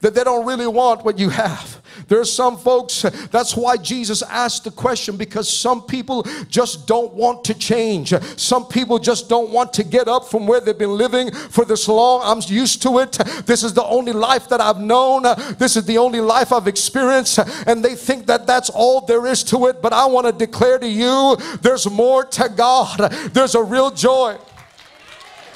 [0.00, 1.79] that they don't really want what you have.
[2.10, 7.14] There are some folks, that's why Jesus asked the question because some people just don't
[7.14, 8.12] want to change.
[8.36, 11.86] Some people just don't want to get up from where they've been living for this
[11.86, 12.22] long.
[12.24, 13.12] I'm used to it.
[13.46, 15.22] This is the only life that I've known.
[15.56, 17.38] This is the only life I've experienced.
[17.68, 19.80] And they think that that's all there is to it.
[19.80, 22.98] But I want to declare to you there's more to God,
[23.32, 24.36] there's a real joy.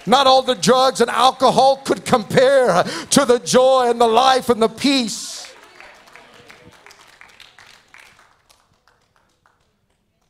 [0.07, 4.62] Not all the drugs and alcohol could compare to the joy and the life and
[4.62, 5.43] the peace.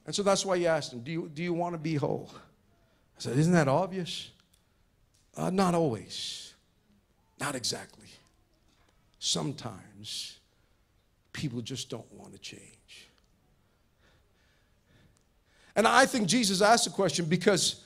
[0.06, 2.30] And so that's why you asked him, Do you, do you want to be whole?
[2.34, 4.30] I said, Isn't that obvious?
[5.36, 6.54] Uh, not always.
[7.40, 8.08] Not exactly.
[9.18, 10.38] Sometimes
[11.32, 13.08] people just don't want to change.
[15.76, 17.84] And I think Jesus asked the question because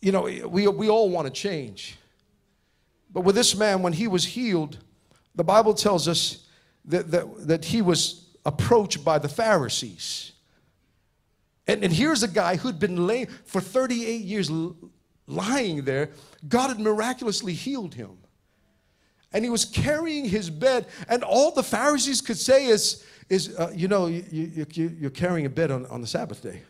[0.00, 1.96] you know, we, we all want to change.
[3.12, 4.78] But with this man, when he was healed,
[5.34, 6.46] the Bible tells us
[6.86, 10.32] that, that, that he was approached by the Pharisees.
[11.66, 14.50] And, and here's a guy who'd been laying for 38 years
[15.26, 16.10] lying there.
[16.48, 18.18] God had miraculously healed him.
[19.32, 20.86] And he was carrying his bed.
[21.08, 25.46] And all the Pharisees could say is, is uh, you know, you, you, you're carrying
[25.46, 26.62] a bed on, on the Sabbath day.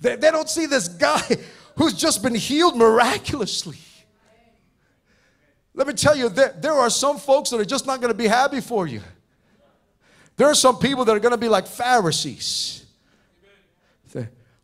[0.00, 1.20] They, they don't see this guy
[1.76, 3.78] who's just been healed miraculously.
[5.74, 8.18] Let me tell you, there, there are some folks that are just not going to
[8.18, 9.00] be happy for you.
[10.38, 12.86] There are some people that are going to be like Pharisees.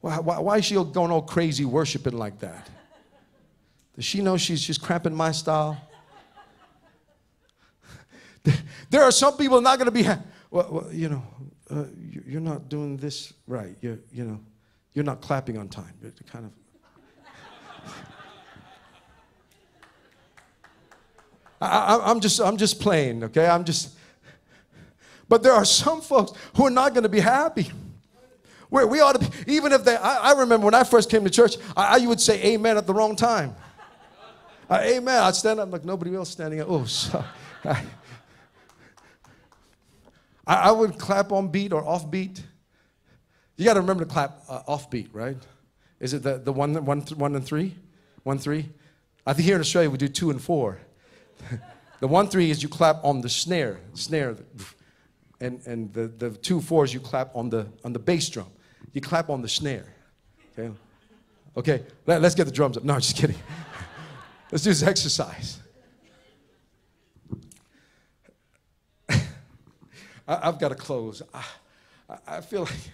[0.01, 2.71] why, why, why is she going all crazy worshiping like that?
[3.97, 5.77] Does she know she's just cramping my style?
[8.91, 10.05] there are some people not going to be,
[10.49, 11.25] well, well, you know,
[11.69, 11.87] uh,
[12.25, 13.77] you're not doing this right.
[13.81, 14.39] You, you know,
[14.93, 15.93] you're not clapping on time.
[16.01, 16.53] You're kind of.
[21.61, 23.49] I, am just, I'm just playing, okay?
[23.49, 23.99] I'm just.
[25.29, 27.71] But there are some folks who are not going to be happy.
[28.69, 31.23] Where we ought to be, even if they, I, I remember when I first came
[31.25, 33.55] to church, I, I would say amen at the wrong time.
[34.69, 35.23] Uh, amen.
[35.23, 36.67] I'd stand up like nobody else standing up.
[36.71, 37.25] Oh, so,
[37.65, 37.85] I,
[40.47, 42.43] I would clap on beat or off beat.
[43.57, 45.37] You got to remember to clap uh, offbeat, right?
[46.01, 47.77] Is it the, the one, one, one and three?
[48.25, 48.69] One, three?
[49.27, 50.81] I think here in Australia we do two and four.
[52.01, 54.37] the one, three is you clap on the snare, snare,
[55.41, 58.47] and, and the, the two, fours you clap on the, on the bass drum.
[58.93, 59.87] You clap on the snare.
[60.57, 60.73] Okay?
[61.57, 62.85] Okay, Let, us get the drums up.
[62.85, 63.37] No, just kidding.
[64.53, 65.61] let's do this exercise.
[70.29, 71.23] I, have got to close.
[71.33, 71.45] I,
[72.27, 72.91] I feel like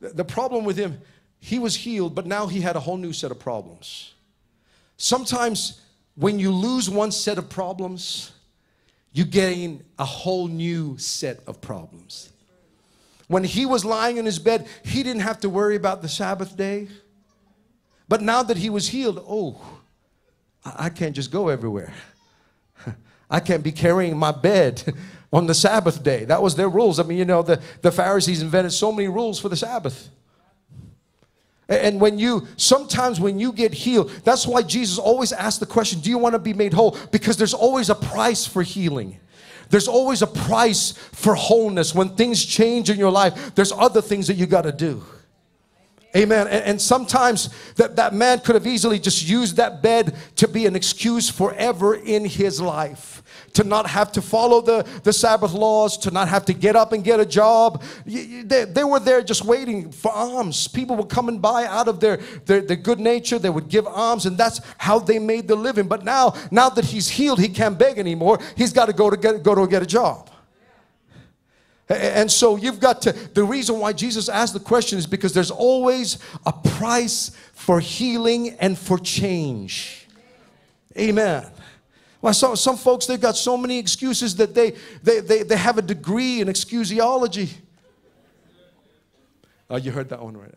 [0.14, 1.00] the problem with him,
[1.38, 4.14] he was healed, but now he had a whole new set of problems.
[4.96, 5.80] Sometimes
[6.16, 8.32] when you lose one set of problems,
[9.12, 12.30] you gain a whole new set of problems.
[13.26, 16.56] When he was lying in his bed, he didn't have to worry about the Sabbath
[16.56, 16.88] day.
[18.08, 19.60] But now that he was healed, oh,
[20.64, 21.92] I can't just go everywhere.
[23.30, 24.82] I can't be carrying my bed
[25.32, 26.24] on the Sabbath day.
[26.24, 26.98] That was their rules.
[26.98, 30.08] I mean, you know, the, the Pharisees invented so many rules for the Sabbath.
[31.68, 36.00] And when you, sometimes when you get healed, that's why Jesus always asks the question,
[36.00, 36.96] Do you want to be made whole?
[37.12, 39.20] Because there's always a price for healing.
[39.68, 41.94] There's always a price for wholeness.
[41.94, 45.04] When things change in your life, there's other things that you got to do.
[46.16, 46.46] Amen.
[46.48, 50.64] And, and, sometimes that, that man could have easily just used that bed to be
[50.64, 53.22] an excuse forever in his life.
[53.54, 56.92] To not have to follow the, the Sabbath laws, to not have to get up
[56.92, 57.82] and get a job.
[58.06, 60.66] They, they were there just waiting for alms.
[60.66, 63.38] People were coming by out of their, their, their good nature.
[63.38, 65.88] They would give alms, and that's how they made the living.
[65.88, 68.38] But now, now that he's healed, he can't beg anymore.
[68.56, 70.30] He's got to go to get, go to get a job.
[71.88, 75.50] And so you've got to, the reason why Jesus asked the question is because there's
[75.50, 80.06] always a price for healing and for change.
[80.96, 81.46] Amen.
[82.20, 84.72] Well, saw some folks, they've got so many excuses that they,
[85.02, 87.50] they, they, they have a degree in excusiology.
[89.70, 90.52] Oh, you heard that one right.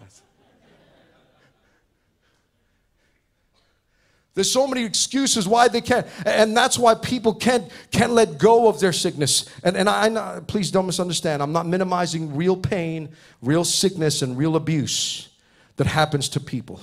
[4.34, 8.70] There's so many excuses why they can't, and that's why people can't can't let go
[8.70, 9.46] of their sickness.
[9.64, 11.44] And and I, I please don't misunderstand.
[11.44, 13.10] I'm not minimizing real pain,
[13.42, 15.30] real sickness, and real abuse
[15.76, 16.80] that happens to people.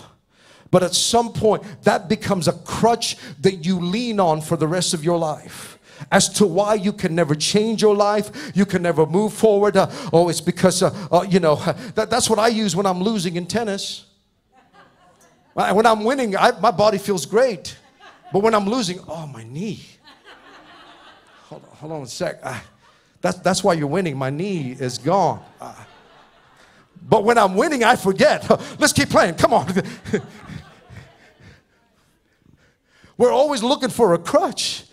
[0.71, 4.93] But at some point, that becomes a crutch that you lean on for the rest
[4.93, 5.79] of your life
[6.13, 9.77] as to why you can never change your life, you can never move forward.
[9.77, 11.57] Uh, oh, it's because, uh, uh, you know,
[11.95, 14.05] that, that's what I use when I'm losing in tennis.
[15.59, 17.77] When I'm winning, I, my body feels great.
[18.33, 19.85] But when I'm losing, oh, my knee.
[21.47, 22.45] Hold on, hold on a sec.
[22.45, 22.61] I,
[23.21, 24.17] that's, that's why you're winning.
[24.17, 25.43] My knee is gone.
[27.09, 28.49] But when I'm winning, I forget.
[28.79, 29.35] Let's keep playing.
[29.35, 29.67] Come on.
[33.17, 34.85] We're always looking for a crutch.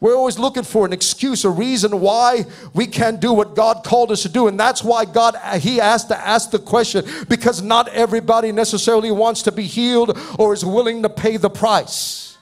[0.00, 4.10] We're always looking for an excuse, a reason why we can't do what God called
[4.10, 4.48] us to do.
[4.48, 9.42] And that's why God, He asked to ask the question because not everybody necessarily wants
[9.42, 12.38] to be healed or is willing to pay the price.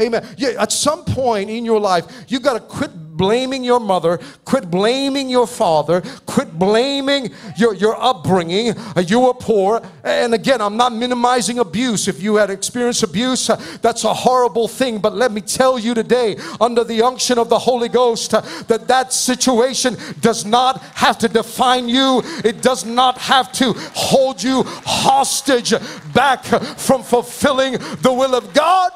[0.00, 0.26] Amen.
[0.38, 4.70] Yeah, at some point in your life, you've got to quit blaming your mother, quit
[4.70, 8.76] blaming your father, quit blaming your, your upbringing.
[8.78, 9.82] Uh, you were poor.
[10.04, 12.08] And again, I'm not minimizing abuse.
[12.08, 14.98] If you had experienced abuse, uh, that's a horrible thing.
[14.98, 18.88] But let me tell you today, under the unction of the Holy Ghost, uh, that
[18.88, 24.62] that situation does not have to define you, it does not have to hold you
[24.84, 25.72] hostage
[26.12, 28.92] back from fulfilling the will of God.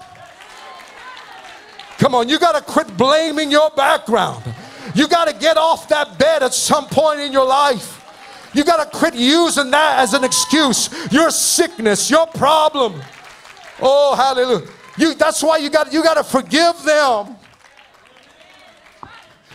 [2.01, 4.43] Come on, you got to quit blaming your background.
[4.95, 7.99] You got to get off that bed at some point in your life.
[8.55, 10.89] You got to quit using that as an excuse.
[11.13, 13.03] Your sickness, your problem.
[13.83, 14.67] Oh, hallelujah.
[14.97, 17.37] You, that's why you got you got to forgive them.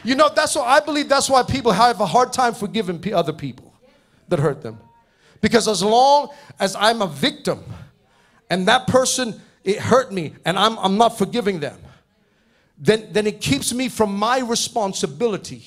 [0.04, 3.34] You know, that's why I believe that's why people have a hard time forgiving other
[3.34, 3.74] people
[4.28, 4.78] that hurt them.
[5.42, 6.30] Because as long
[6.60, 7.64] as I'm a victim
[8.52, 11.80] and that person it hurt me and I'm, I'm not forgiving them,
[12.78, 15.64] then, then it keeps me from my responsibility,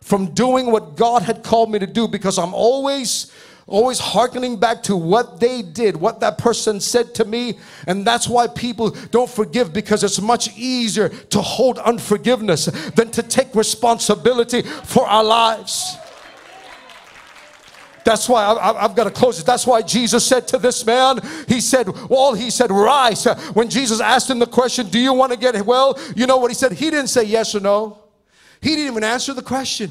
[0.00, 3.30] from doing what God had called me to do, because I'm always
[3.66, 7.58] always hearkening back to what they did, what that person said to me.
[7.86, 13.22] And that's why people don't forgive because it's much easier to hold unforgiveness than to
[13.22, 15.96] take responsibility for our lives.
[18.04, 19.46] That's why I, have got to close it.
[19.46, 23.24] That's why Jesus said to this man, He said, Well, He said, Rise.
[23.54, 25.98] When Jesus asked him the question, Do you want to get well?
[26.14, 26.72] You know what He said?
[26.72, 27.98] He didn't say yes or no.
[28.60, 29.90] He didn't even answer the question.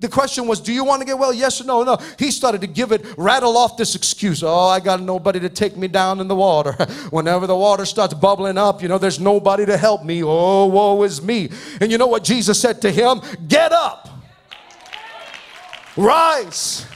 [0.00, 1.32] The question was, Do you want to get well?
[1.32, 1.82] Yes or no?
[1.82, 1.98] No.
[2.18, 4.42] He started to give it, rattle off this excuse.
[4.42, 6.72] Oh, I got nobody to take me down in the water.
[7.10, 10.22] Whenever the water starts bubbling up, you know, there's nobody to help me.
[10.22, 11.50] Oh, woe is me.
[11.80, 13.20] And you know what Jesus said to him?
[13.48, 14.08] Get up,
[15.96, 16.86] rise.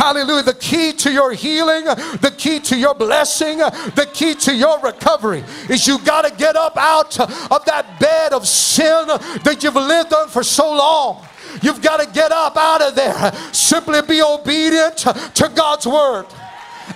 [0.00, 0.44] Hallelujah.
[0.44, 5.44] The key to your healing, the key to your blessing, the key to your recovery
[5.68, 9.08] is you got to get up out of that bed of sin
[9.44, 11.28] that you've lived on for so long.
[11.60, 13.30] You've got to get up out of there.
[13.52, 16.24] Simply be obedient to God's word.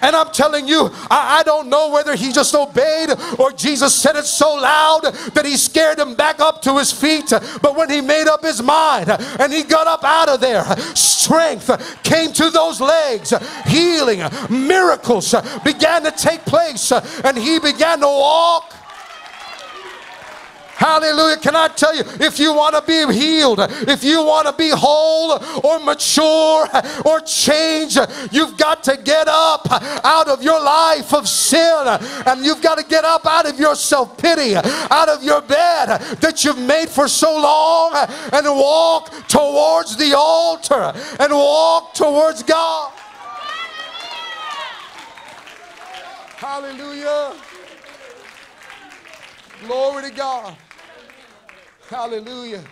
[0.01, 4.17] And I'm telling you, I, I, don't know whether he just obeyed or Jesus said
[4.17, 5.03] it so loud
[5.35, 7.31] that he scared him back up to his feet.
[7.63, 10.65] But when he made up his mind and he got up out of there,
[11.25, 13.33] strength came to those legs,
[13.67, 14.21] healing,
[14.51, 18.75] miracles began to take place, and he began to walk
[20.77, 21.37] Hallelujah.
[21.37, 24.71] Can I tell you, if you want to be healed, if you want to be
[24.71, 26.67] whole or mature
[27.05, 27.97] or change,
[28.33, 29.67] you've got to get up
[30.05, 31.85] out of your life of sin
[32.27, 36.01] and you've got to get up out of your self pity, out of your bed
[36.21, 37.93] that you've made for so long
[38.33, 42.93] and walk towards the altar and walk towards God.
[46.37, 47.33] Hallelujah.
[49.67, 50.57] Glory to God.
[51.89, 52.63] Hallelujah.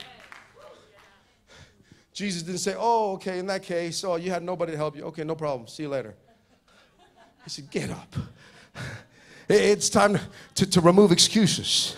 [2.12, 5.04] Jesus didn't say, Oh, okay, in that case, oh, you had nobody to help you.
[5.04, 5.68] Okay, no problem.
[5.68, 6.14] See you later.
[7.44, 8.14] He said, Get up.
[9.48, 10.18] It's time
[10.54, 11.96] to, to remove excuses.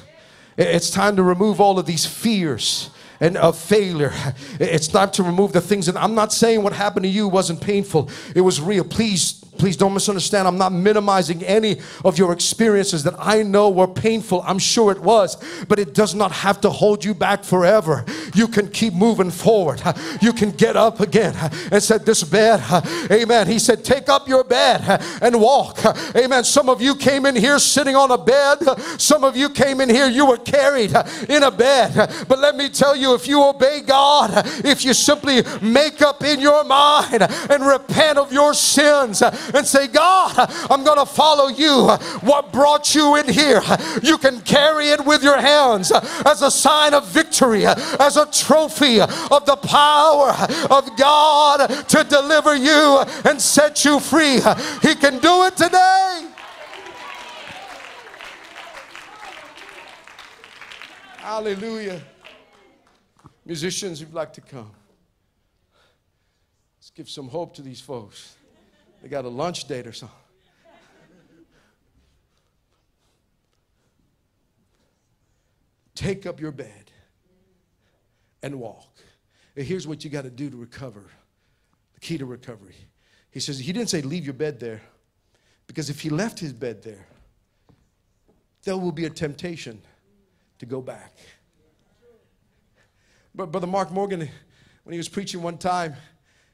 [0.56, 2.90] It's time to remove all of these fears
[3.20, 4.12] and of failure.
[4.58, 7.60] It's time to remove the things that I'm not saying what happened to you wasn't
[7.60, 8.10] painful.
[8.34, 8.84] It was real.
[8.84, 10.48] Please Please don't misunderstand.
[10.48, 14.42] I'm not minimizing any of your experiences that I know were painful.
[14.46, 15.36] I'm sure it was,
[15.68, 18.04] but it does not have to hold you back forever.
[18.34, 19.82] You can keep moving forward.
[20.20, 21.34] You can get up again
[21.70, 22.62] and said, This bed,
[23.10, 23.46] amen.
[23.46, 25.78] He said, Take up your bed and walk.
[26.16, 26.44] Amen.
[26.44, 28.58] Some of you came in here sitting on a bed.
[28.98, 30.92] Some of you came in here, you were carried
[31.28, 31.94] in a bed.
[32.28, 34.30] But let me tell you, if you obey God,
[34.64, 39.22] if you simply make up in your mind and repent of your sins,
[39.52, 40.32] and say, God,
[40.70, 41.88] I'm going to follow you.
[42.20, 43.62] What brought you in here?
[44.02, 49.00] You can carry it with your hands as a sign of victory, as a trophy
[49.00, 50.30] of the power
[50.70, 54.40] of God to deliver you and set you free.
[54.82, 56.28] He can do it today.
[61.18, 62.00] Hallelujah.
[63.46, 64.70] Musicians, who'd like to come,
[66.78, 68.36] let's give some hope to these folks.
[69.04, 70.16] They got a lunch date or something.
[75.94, 76.90] Take up your bed
[78.42, 78.88] and walk.
[79.56, 81.04] And here's what you got to do to recover
[81.92, 82.76] the key to recovery.
[83.30, 84.80] He says, He didn't say leave your bed there,
[85.66, 87.06] because if he left his bed there,
[88.62, 89.82] there will be a temptation
[90.60, 91.12] to go back.
[93.34, 94.20] But Brother Mark Morgan,
[94.84, 95.94] when he was preaching one time,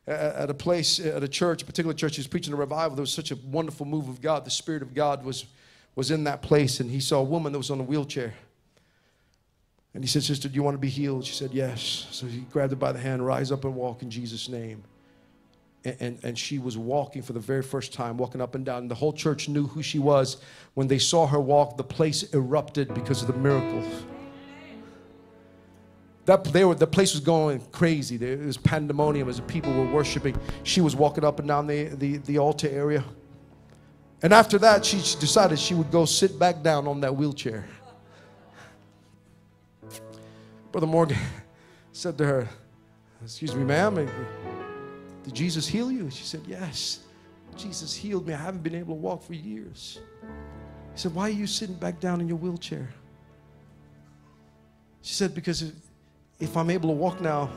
[0.07, 2.97] at a place, at a church, a particular church, he was preaching a revival.
[2.97, 4.45] There was such a wonderful move of God.
[4.45, 5.45] The Spirit of God was,
[5.95, 8.35] was in that place, and he saw a woman that was on a wheelchair.
[9.95, 11.25] And he said, Sister, do you want to be healed?
[11.25, 12.07] She said, Yes.
[12.11, 14.85] So he grabbed her by the hand, rise up and walk in Jesus' name.
[15.85, 18.83] And, and, and, she was walking for the very first time, walking up and down.
[18.83, 20.37] And the whole church knew who she was.
[20.75, 23.83] When they saw her walk, the place erupted because of the miracle.
[26.31, 28.17] That, they were, the place was going crazy.
[28.17, 30.39] There was pandemonium as the people were worshiping.
[30.63, 33.03] She was walking up and down the, the, the altar area.
[34.23, 37.67] And after that, she decided she would go sit back down on that wheelchair.
[40.71, 41.19] Brother Morgan
[41.91, 42.49] said to her,
[43.25, 44.07] Excuse me, ma'am, eh,
[45.25, 46.11] did Jesus heal you?
[46.11, 47.01] She said, Yes.
[47.57, 48.35] Jesus healed me.
[48.35, 49.99] I haven't been able to walk for years.
[50.95, 52.89] He said, Why are you sitting back down in your wheelchair?
[55.03, 55.73] She said, Because
[56.41, 57.51] if I'm able to walk now,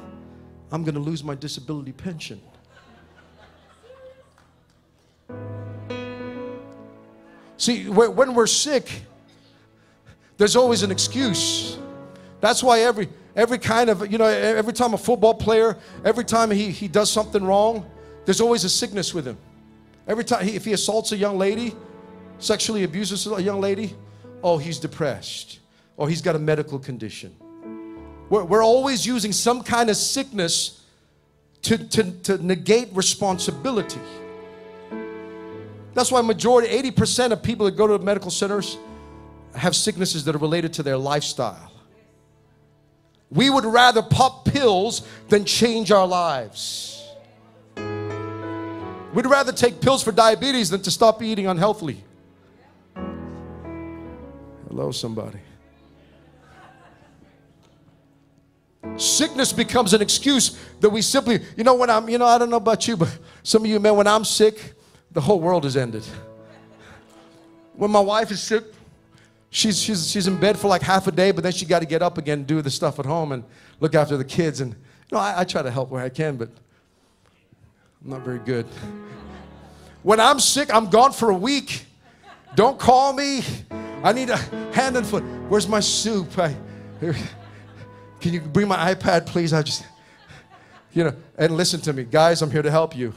[0.72, 2.42] I'm going to lose my disability pension.
[7.58, 9.04] See, when we're sick,
[10.38, 11.78] there's always an excuse.
[12.42, 16.52] That's why every every kind of you know every time a football player, every time
[16.52, 17.90] he, he does something wrong,
[18.26, 19.38] there's always a sickness with him.
[20.08, 21.74] Every time he, if he assaults a young lady,
[22.40, 23.96] sexually abuses a young lady,
[24.44, 25.60] oh he's depressed,
[25.96, 27.34] or he's got a medical condition.
[28.34, 30.82] We're, we're always using some kind of sickness
[31.62, 34.00] to, to, to negate responsibility.
[35.94, 38.80] That's why majority, 80% of people that go to medical centers
[39.54, 41.72] have sicknesses that are related to their lifestyle.
[43.30, 47.08] We would rather pop pills than change our lives.
[47.76, 52.04] We'd rather take pills for diabetes than to stop eating unhealthily.
[54.68, 55.38] Hello, somebody.
[58.98, 62.50] Sickness becomes an excuse that we simply, you know, when I'm, you know, I don't
[62.50, 64.74] know about you, but some of you men, when I'm sick,
[65.12, 66.04] the whole world is ended.
[67.76, 68.64] When my wife is sick,
[69.50, 71.86] she's, she's, she's in bed for like half a day, but then she got to
[71.86, 73.44] get up again and do the stuff at home and
[73.80, 74.62] look after the kids.
[74.62, 74.78] And, you
[75.14, 76.50] know, I, I try to help where I can, but
[78.04, 78.66] I'm not very good.
[80.04, 81.86] When I'm sick, I'm gone for a week.
[82.56, 83.44] Don't call me.
[84.04, 84.38] I need a
[84.74, 85.24] hand and foot.
[85.48, 86.38] Where's my soup?
[86.38, 86.56] I,
[88.24, 89.52] can you bring my iPad, please?
[89.52, 89.86] I just,
[90.94, 92.06] you know, and listen to me.
[92.06, 93.14] Guys, I'm here to help you.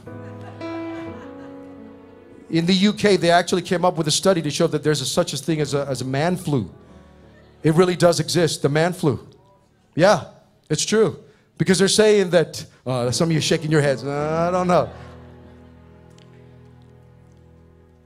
[2.49, 5.05] In the UK, they actually came up with a study to show that there's a,
[5.05, 6.69] such a thing as a, as a man flu.
[7.63, 9.25] It really does exist, the man flu.
[9.95, 10.25] Yeah,
[10.69, 11.23] it's true.
[11.57, 14.89] Because they're saying that, uh, some of you shaking your heads, uh, I don't know.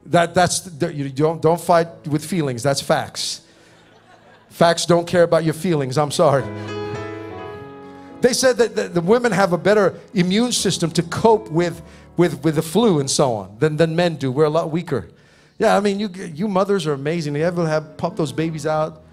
[0.06, 3.42] That, that's, you don't, don't fight with feelings, that's facts.
[4.50, 6.44] Facts don't care about your feelings, I'm sorry.
[8.22, 11.82] They said that the, the women have a better immune system to cope with,
[12.18, 14.32] with, with the flu and so on than, than men do.
[14.32, 15.10] We're a lot weaker.
[15.58, 17.36] Yeah, I mean, you, you mothers are amazing.
[17.36, 19.04] You ever have pop those babies out?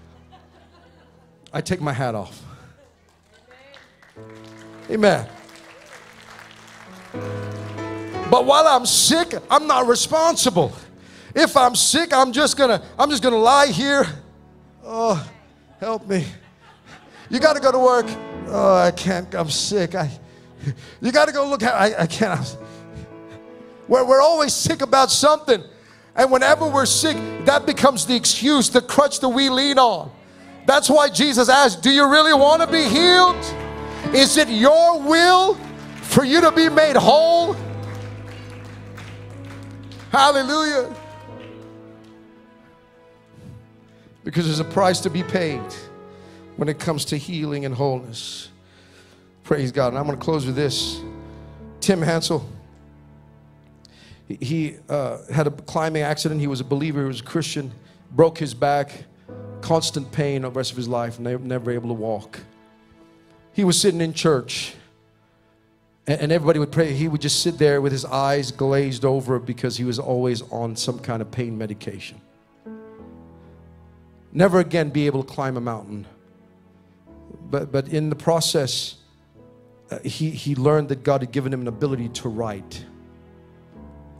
[1.51, 2.43] I take my hat off.
[4.89, 5.27] Amen.
[8.31, 10.71] But while I'm sick, I'm not responsible.
[11.35, 14.07] If I'm sick, I'm just gonna, I'm just gonna lie here.
[14.83, 15.27] Oh,
[15.79, 16.25] help me.
[17.29, 18.28] You gotta go to work.
[18.51, 19.93] Oh, I can't, I'm sick.
[19.93, 20.09] I
[21.01, 22.57] you gotta go look at I, I can't.
[23.87, 25.63] We're, we're always sick about something.
[26.15, 30.11] And whenever we're sick, that becomes the excuse, the crutch that we lean on.
[30.65, 33.37] That's why Jesus asked, Do you really want to be healed?
[34.13, 35.55] Is it your will
[36.01, 37.55] for you to be made whole?
[40.11, 40.93] Hallelujah.
[44.23, 45.61] Because there's a price to be paid
[46.59, 48.49] when it comes to healing and wholeness.
[49.43, 49.89] Praise God.
[49.89, 51.01] And I'm going to close with this.
[51.79, 52.45] Tim Hansel,
[54.27, 56.41] he uh, had a climbing accident.
[56.41, 57.71] He was a believer, he was a Christian,
[58.11, 59.05] broke his back,
[59.61, 62.41] constant pain the rest of his life, never, never able to walk.
[63.53, 64.75] He was sitting in church
[66.07, 66.91] and everybody would pray.
[66.91, 70.75] He would just sit there with his eyes glazed over because he was always on
[70.75, 72.19] some kind of pain medication.
[74.33, 76.05] Never again be able to climb a mountain.
[77.49, 78.95] But, but in the process,
[79.91, 82.85] uh, he, he learned that God had given him an ability to write.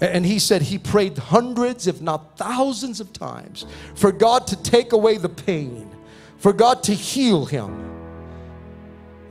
[0.02, 3.66] And he said he prayed hundreds, if not thousands of times
[3.96, 5.94] for God to take away the pain,
[6.38, 7.86] for God to heal him.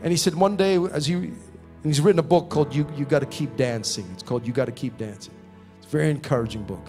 [0.02, 3.04] And he said one day, as he and he's written a book called You, you
[3.04, 4.08] Got to Keep Dancing.
[4.12, 5.34] It's called You Got to Keep Dancing.
[5.78, 6.84] It's a very encouraging book.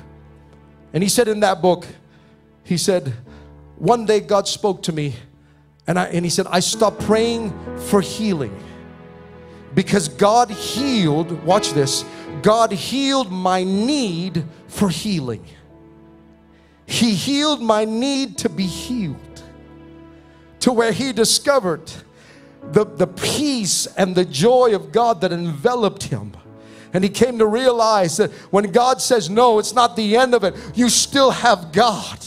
[0.94, 1.86] And he said in that book,
[2.64, 3.14] he said,
[3.78, 5.16] One day God spoke to me,
[5.90, 7.52] and, I, and he said, I stopped praying
[7.88, 8.56] for healing
[9.74, 12.06] because God healed, watch this,
[12.44, 15.44] God healed my need for healing.
[16.86, 19.44] He healed my need to be healed
[20.60, 21.92] to where he discovered
[22.72, 26.34] the, the peace and the joy of God that enveloped him.
[26.94, 30.44] And he came to realize that when God says no, it's not the end of
[30.44, 30.56] it.
[30.76, 32.20] You still have God.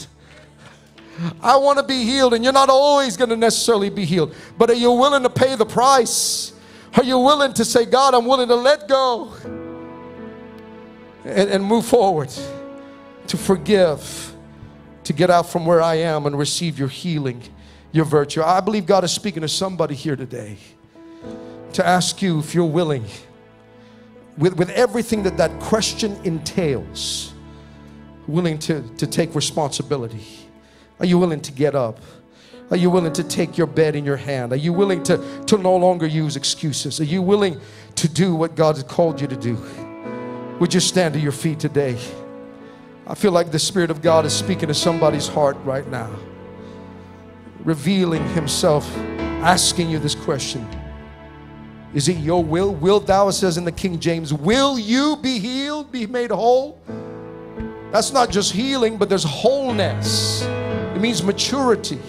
[1.41, 4.35] I want to be healed, and you're not always going to necessarily be healed.
[4.57, 6.53] But are you willing to pay the price?
[6.95, 9.33] Are you willing to say, God, I'm willing to let go
[11.23, 12.31] and, and move forward,
[13.27, 14.33] to forgive,
[15.03, 17.43] to get out from where I am and receive your healing?
[17.93, 18.41] your virtue.
[18.41, 20.57] I believe God is speaking to somebody here today
[21.73, 23.05] to ask you if you're willing,
[24.37, 27.33] with, with everything that that question entails,
[28.27, 30.25] willing to, to take responsibility.
[31.03, 31.99] Are you willing to get up?
[32.71, 34.53] Are you willing to take your bed in your hand?
[34.53, 37.01] Are you willing to, to no longer use excuses?
[37.01, 37.59] Are you willing
[37.95, 39.57] to do what God has called you to do?
[40.61, 41.99] Would you stand to your feet today?
[43.05, 46.09] I feel like the Spirit of God is speaking to somebody's heart right now
[47.65, 48.89] revealing himself,
[49.43, 50.65] asking you this question
[51.93, 52.73] Is it your will?
[52.73, 56.79] Will thou, it says in the King James, will you be healed, be made whole?
[57.91, 60.47] That's not just healing, but there's wholeness.
[61.03, 61.99] Means maturity,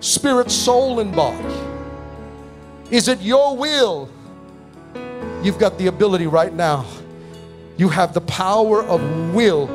[0.00, 1.54] spirit, soul, and body.
[2.90, 4.08] Is it your will?
[5.42, 6.86] You've got the ability right now.
[7.76, 9.02] You have the power of
[9.34, 9.68] will,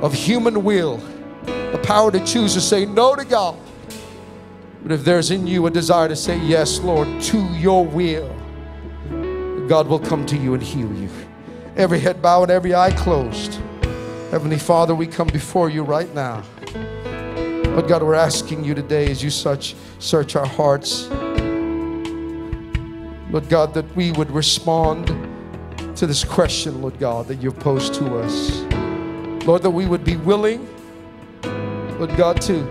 [0.00, 0.96] of human will,
[1.44, 3.56] the power to choose to say no to God
[4.84, 8.28] but if there's in you a desire to say, Yes, Lord, to your will,
[9.66, 11.08] God will come to you and heal you.
[11.74, 13.54] Every head bowed, every eye closed.
[14.30, 16.42] Heavenly Father, we come before you right now.
[17.72, 21.08] But God, we're asking you today as you such search our hearts,
[23.30, 25.08] Lord God, that we would respond
[25.96, 28.62] to this question, Lord God, that you've posed to us.
[29.46, 30.68] Lord, that we would be willing,
[31.98, 32.62] Lord God, to,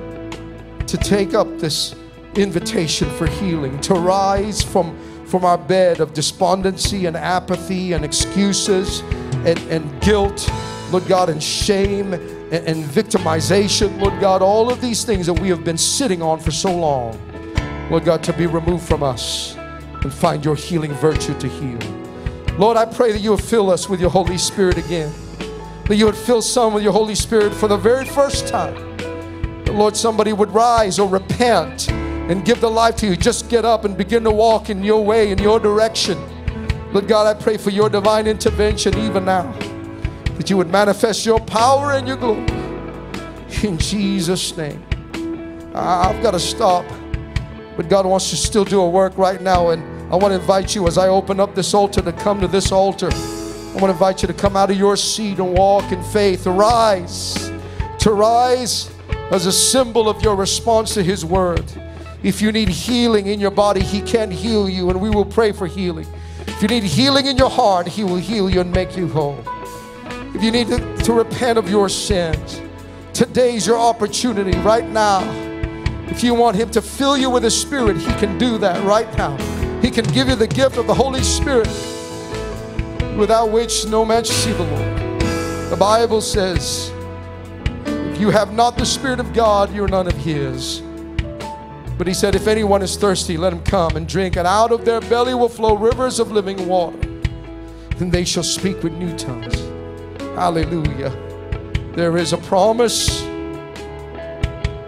[0.88, 1.96] to take up this
[2.36, 9.02] invitation for healing, to rise from, from our bed of despondency and apathy and excuses
[9.46, 10.50] and, and guilt,
[10.92, 12.14] Lord God, and shame
[12.54, 16.40] and, and victimization, Lord God, all of these things that we have been sitting on
[16.40, 17.20] for so long,
[17.90, 21.80] Lord God, to be removed from us and find your healing virtue to heal.
[22.60, 25.12] Lord, I pray that you would fill us with your Holy Spirit again.
[25.88, 28.76] That you would fill some with your Holy Spirit for the very first time.
[28.98, 33.66] That, Lord, somebody would rise or repent and give the life to you, just get
[33.66, 36.18] up and begin to walk in your way, in your direction.
[36.94, 39.52] Lord God, I pray for your divine intervention even now,
[40.38, 42.46] that you would manifest your power and your glory.
[43.64, 44.84] In Jesus' name.
[45.76, 46.86] I've got to stop,
[47.76, 49.70] but God wants to still do a work right now.
[49.70, 49.82] And
[50.14, 52.72] I want to invite you as I open up this altar to come to this
[52.72, 53.10] altar.
[53.12, 56.46] I want to invite you to come out of your seat and walk in faith.
[56.46, 57.52] Arise.
[58.00, 58.92] To rise
[59.32, 61.66] as a symbol of your response to His word.
[62.22, 65.52] If you need healing in your body, He can heal you, and we will pray
[65.52, 66.08] for healing.
[66.46, 69.44] If you need healing in your heart, He will heal you and make you whole.
[70.34, 72.62] If you need to, to repent of your sins,
[73.14, 75.22] today's your opportunity right now.
[76.08, 79.16] If you want Him to fill you with His Spirit, He can do that right
[79.18, 79.38] now.
[79.82, 81.68] He can give you the gift of the Holy Spirit,
[83.18, 85.22] without which no man shall see the Lord.
[85.70, 86.92] The Bible says,
[87.86, 90.82] if you have not the Spirit of God, you're none of His.
[91.98, 94.84] But He said, if anyone is thirsty, let him come and drink, and out of
[94.84, 96.98] their belly will flow rivers of living water.
[97.98, 99.73] Then they shall speak with new tongues.
[100.36, 101.12] Hallelujah.
[101.94, 103.24] There is a promise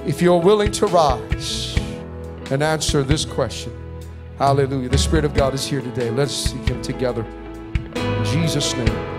[0.05, 1.77] if you're willing to rise
[2.51, 3.71] and answer this question.
[4.37, 4.89] Hallelujah.
[4.89, 6.09] The Spirit of God is here today.
[6.09, 7.23] Let's seek Him together.
[7.95, 9.14] In Jesus' name.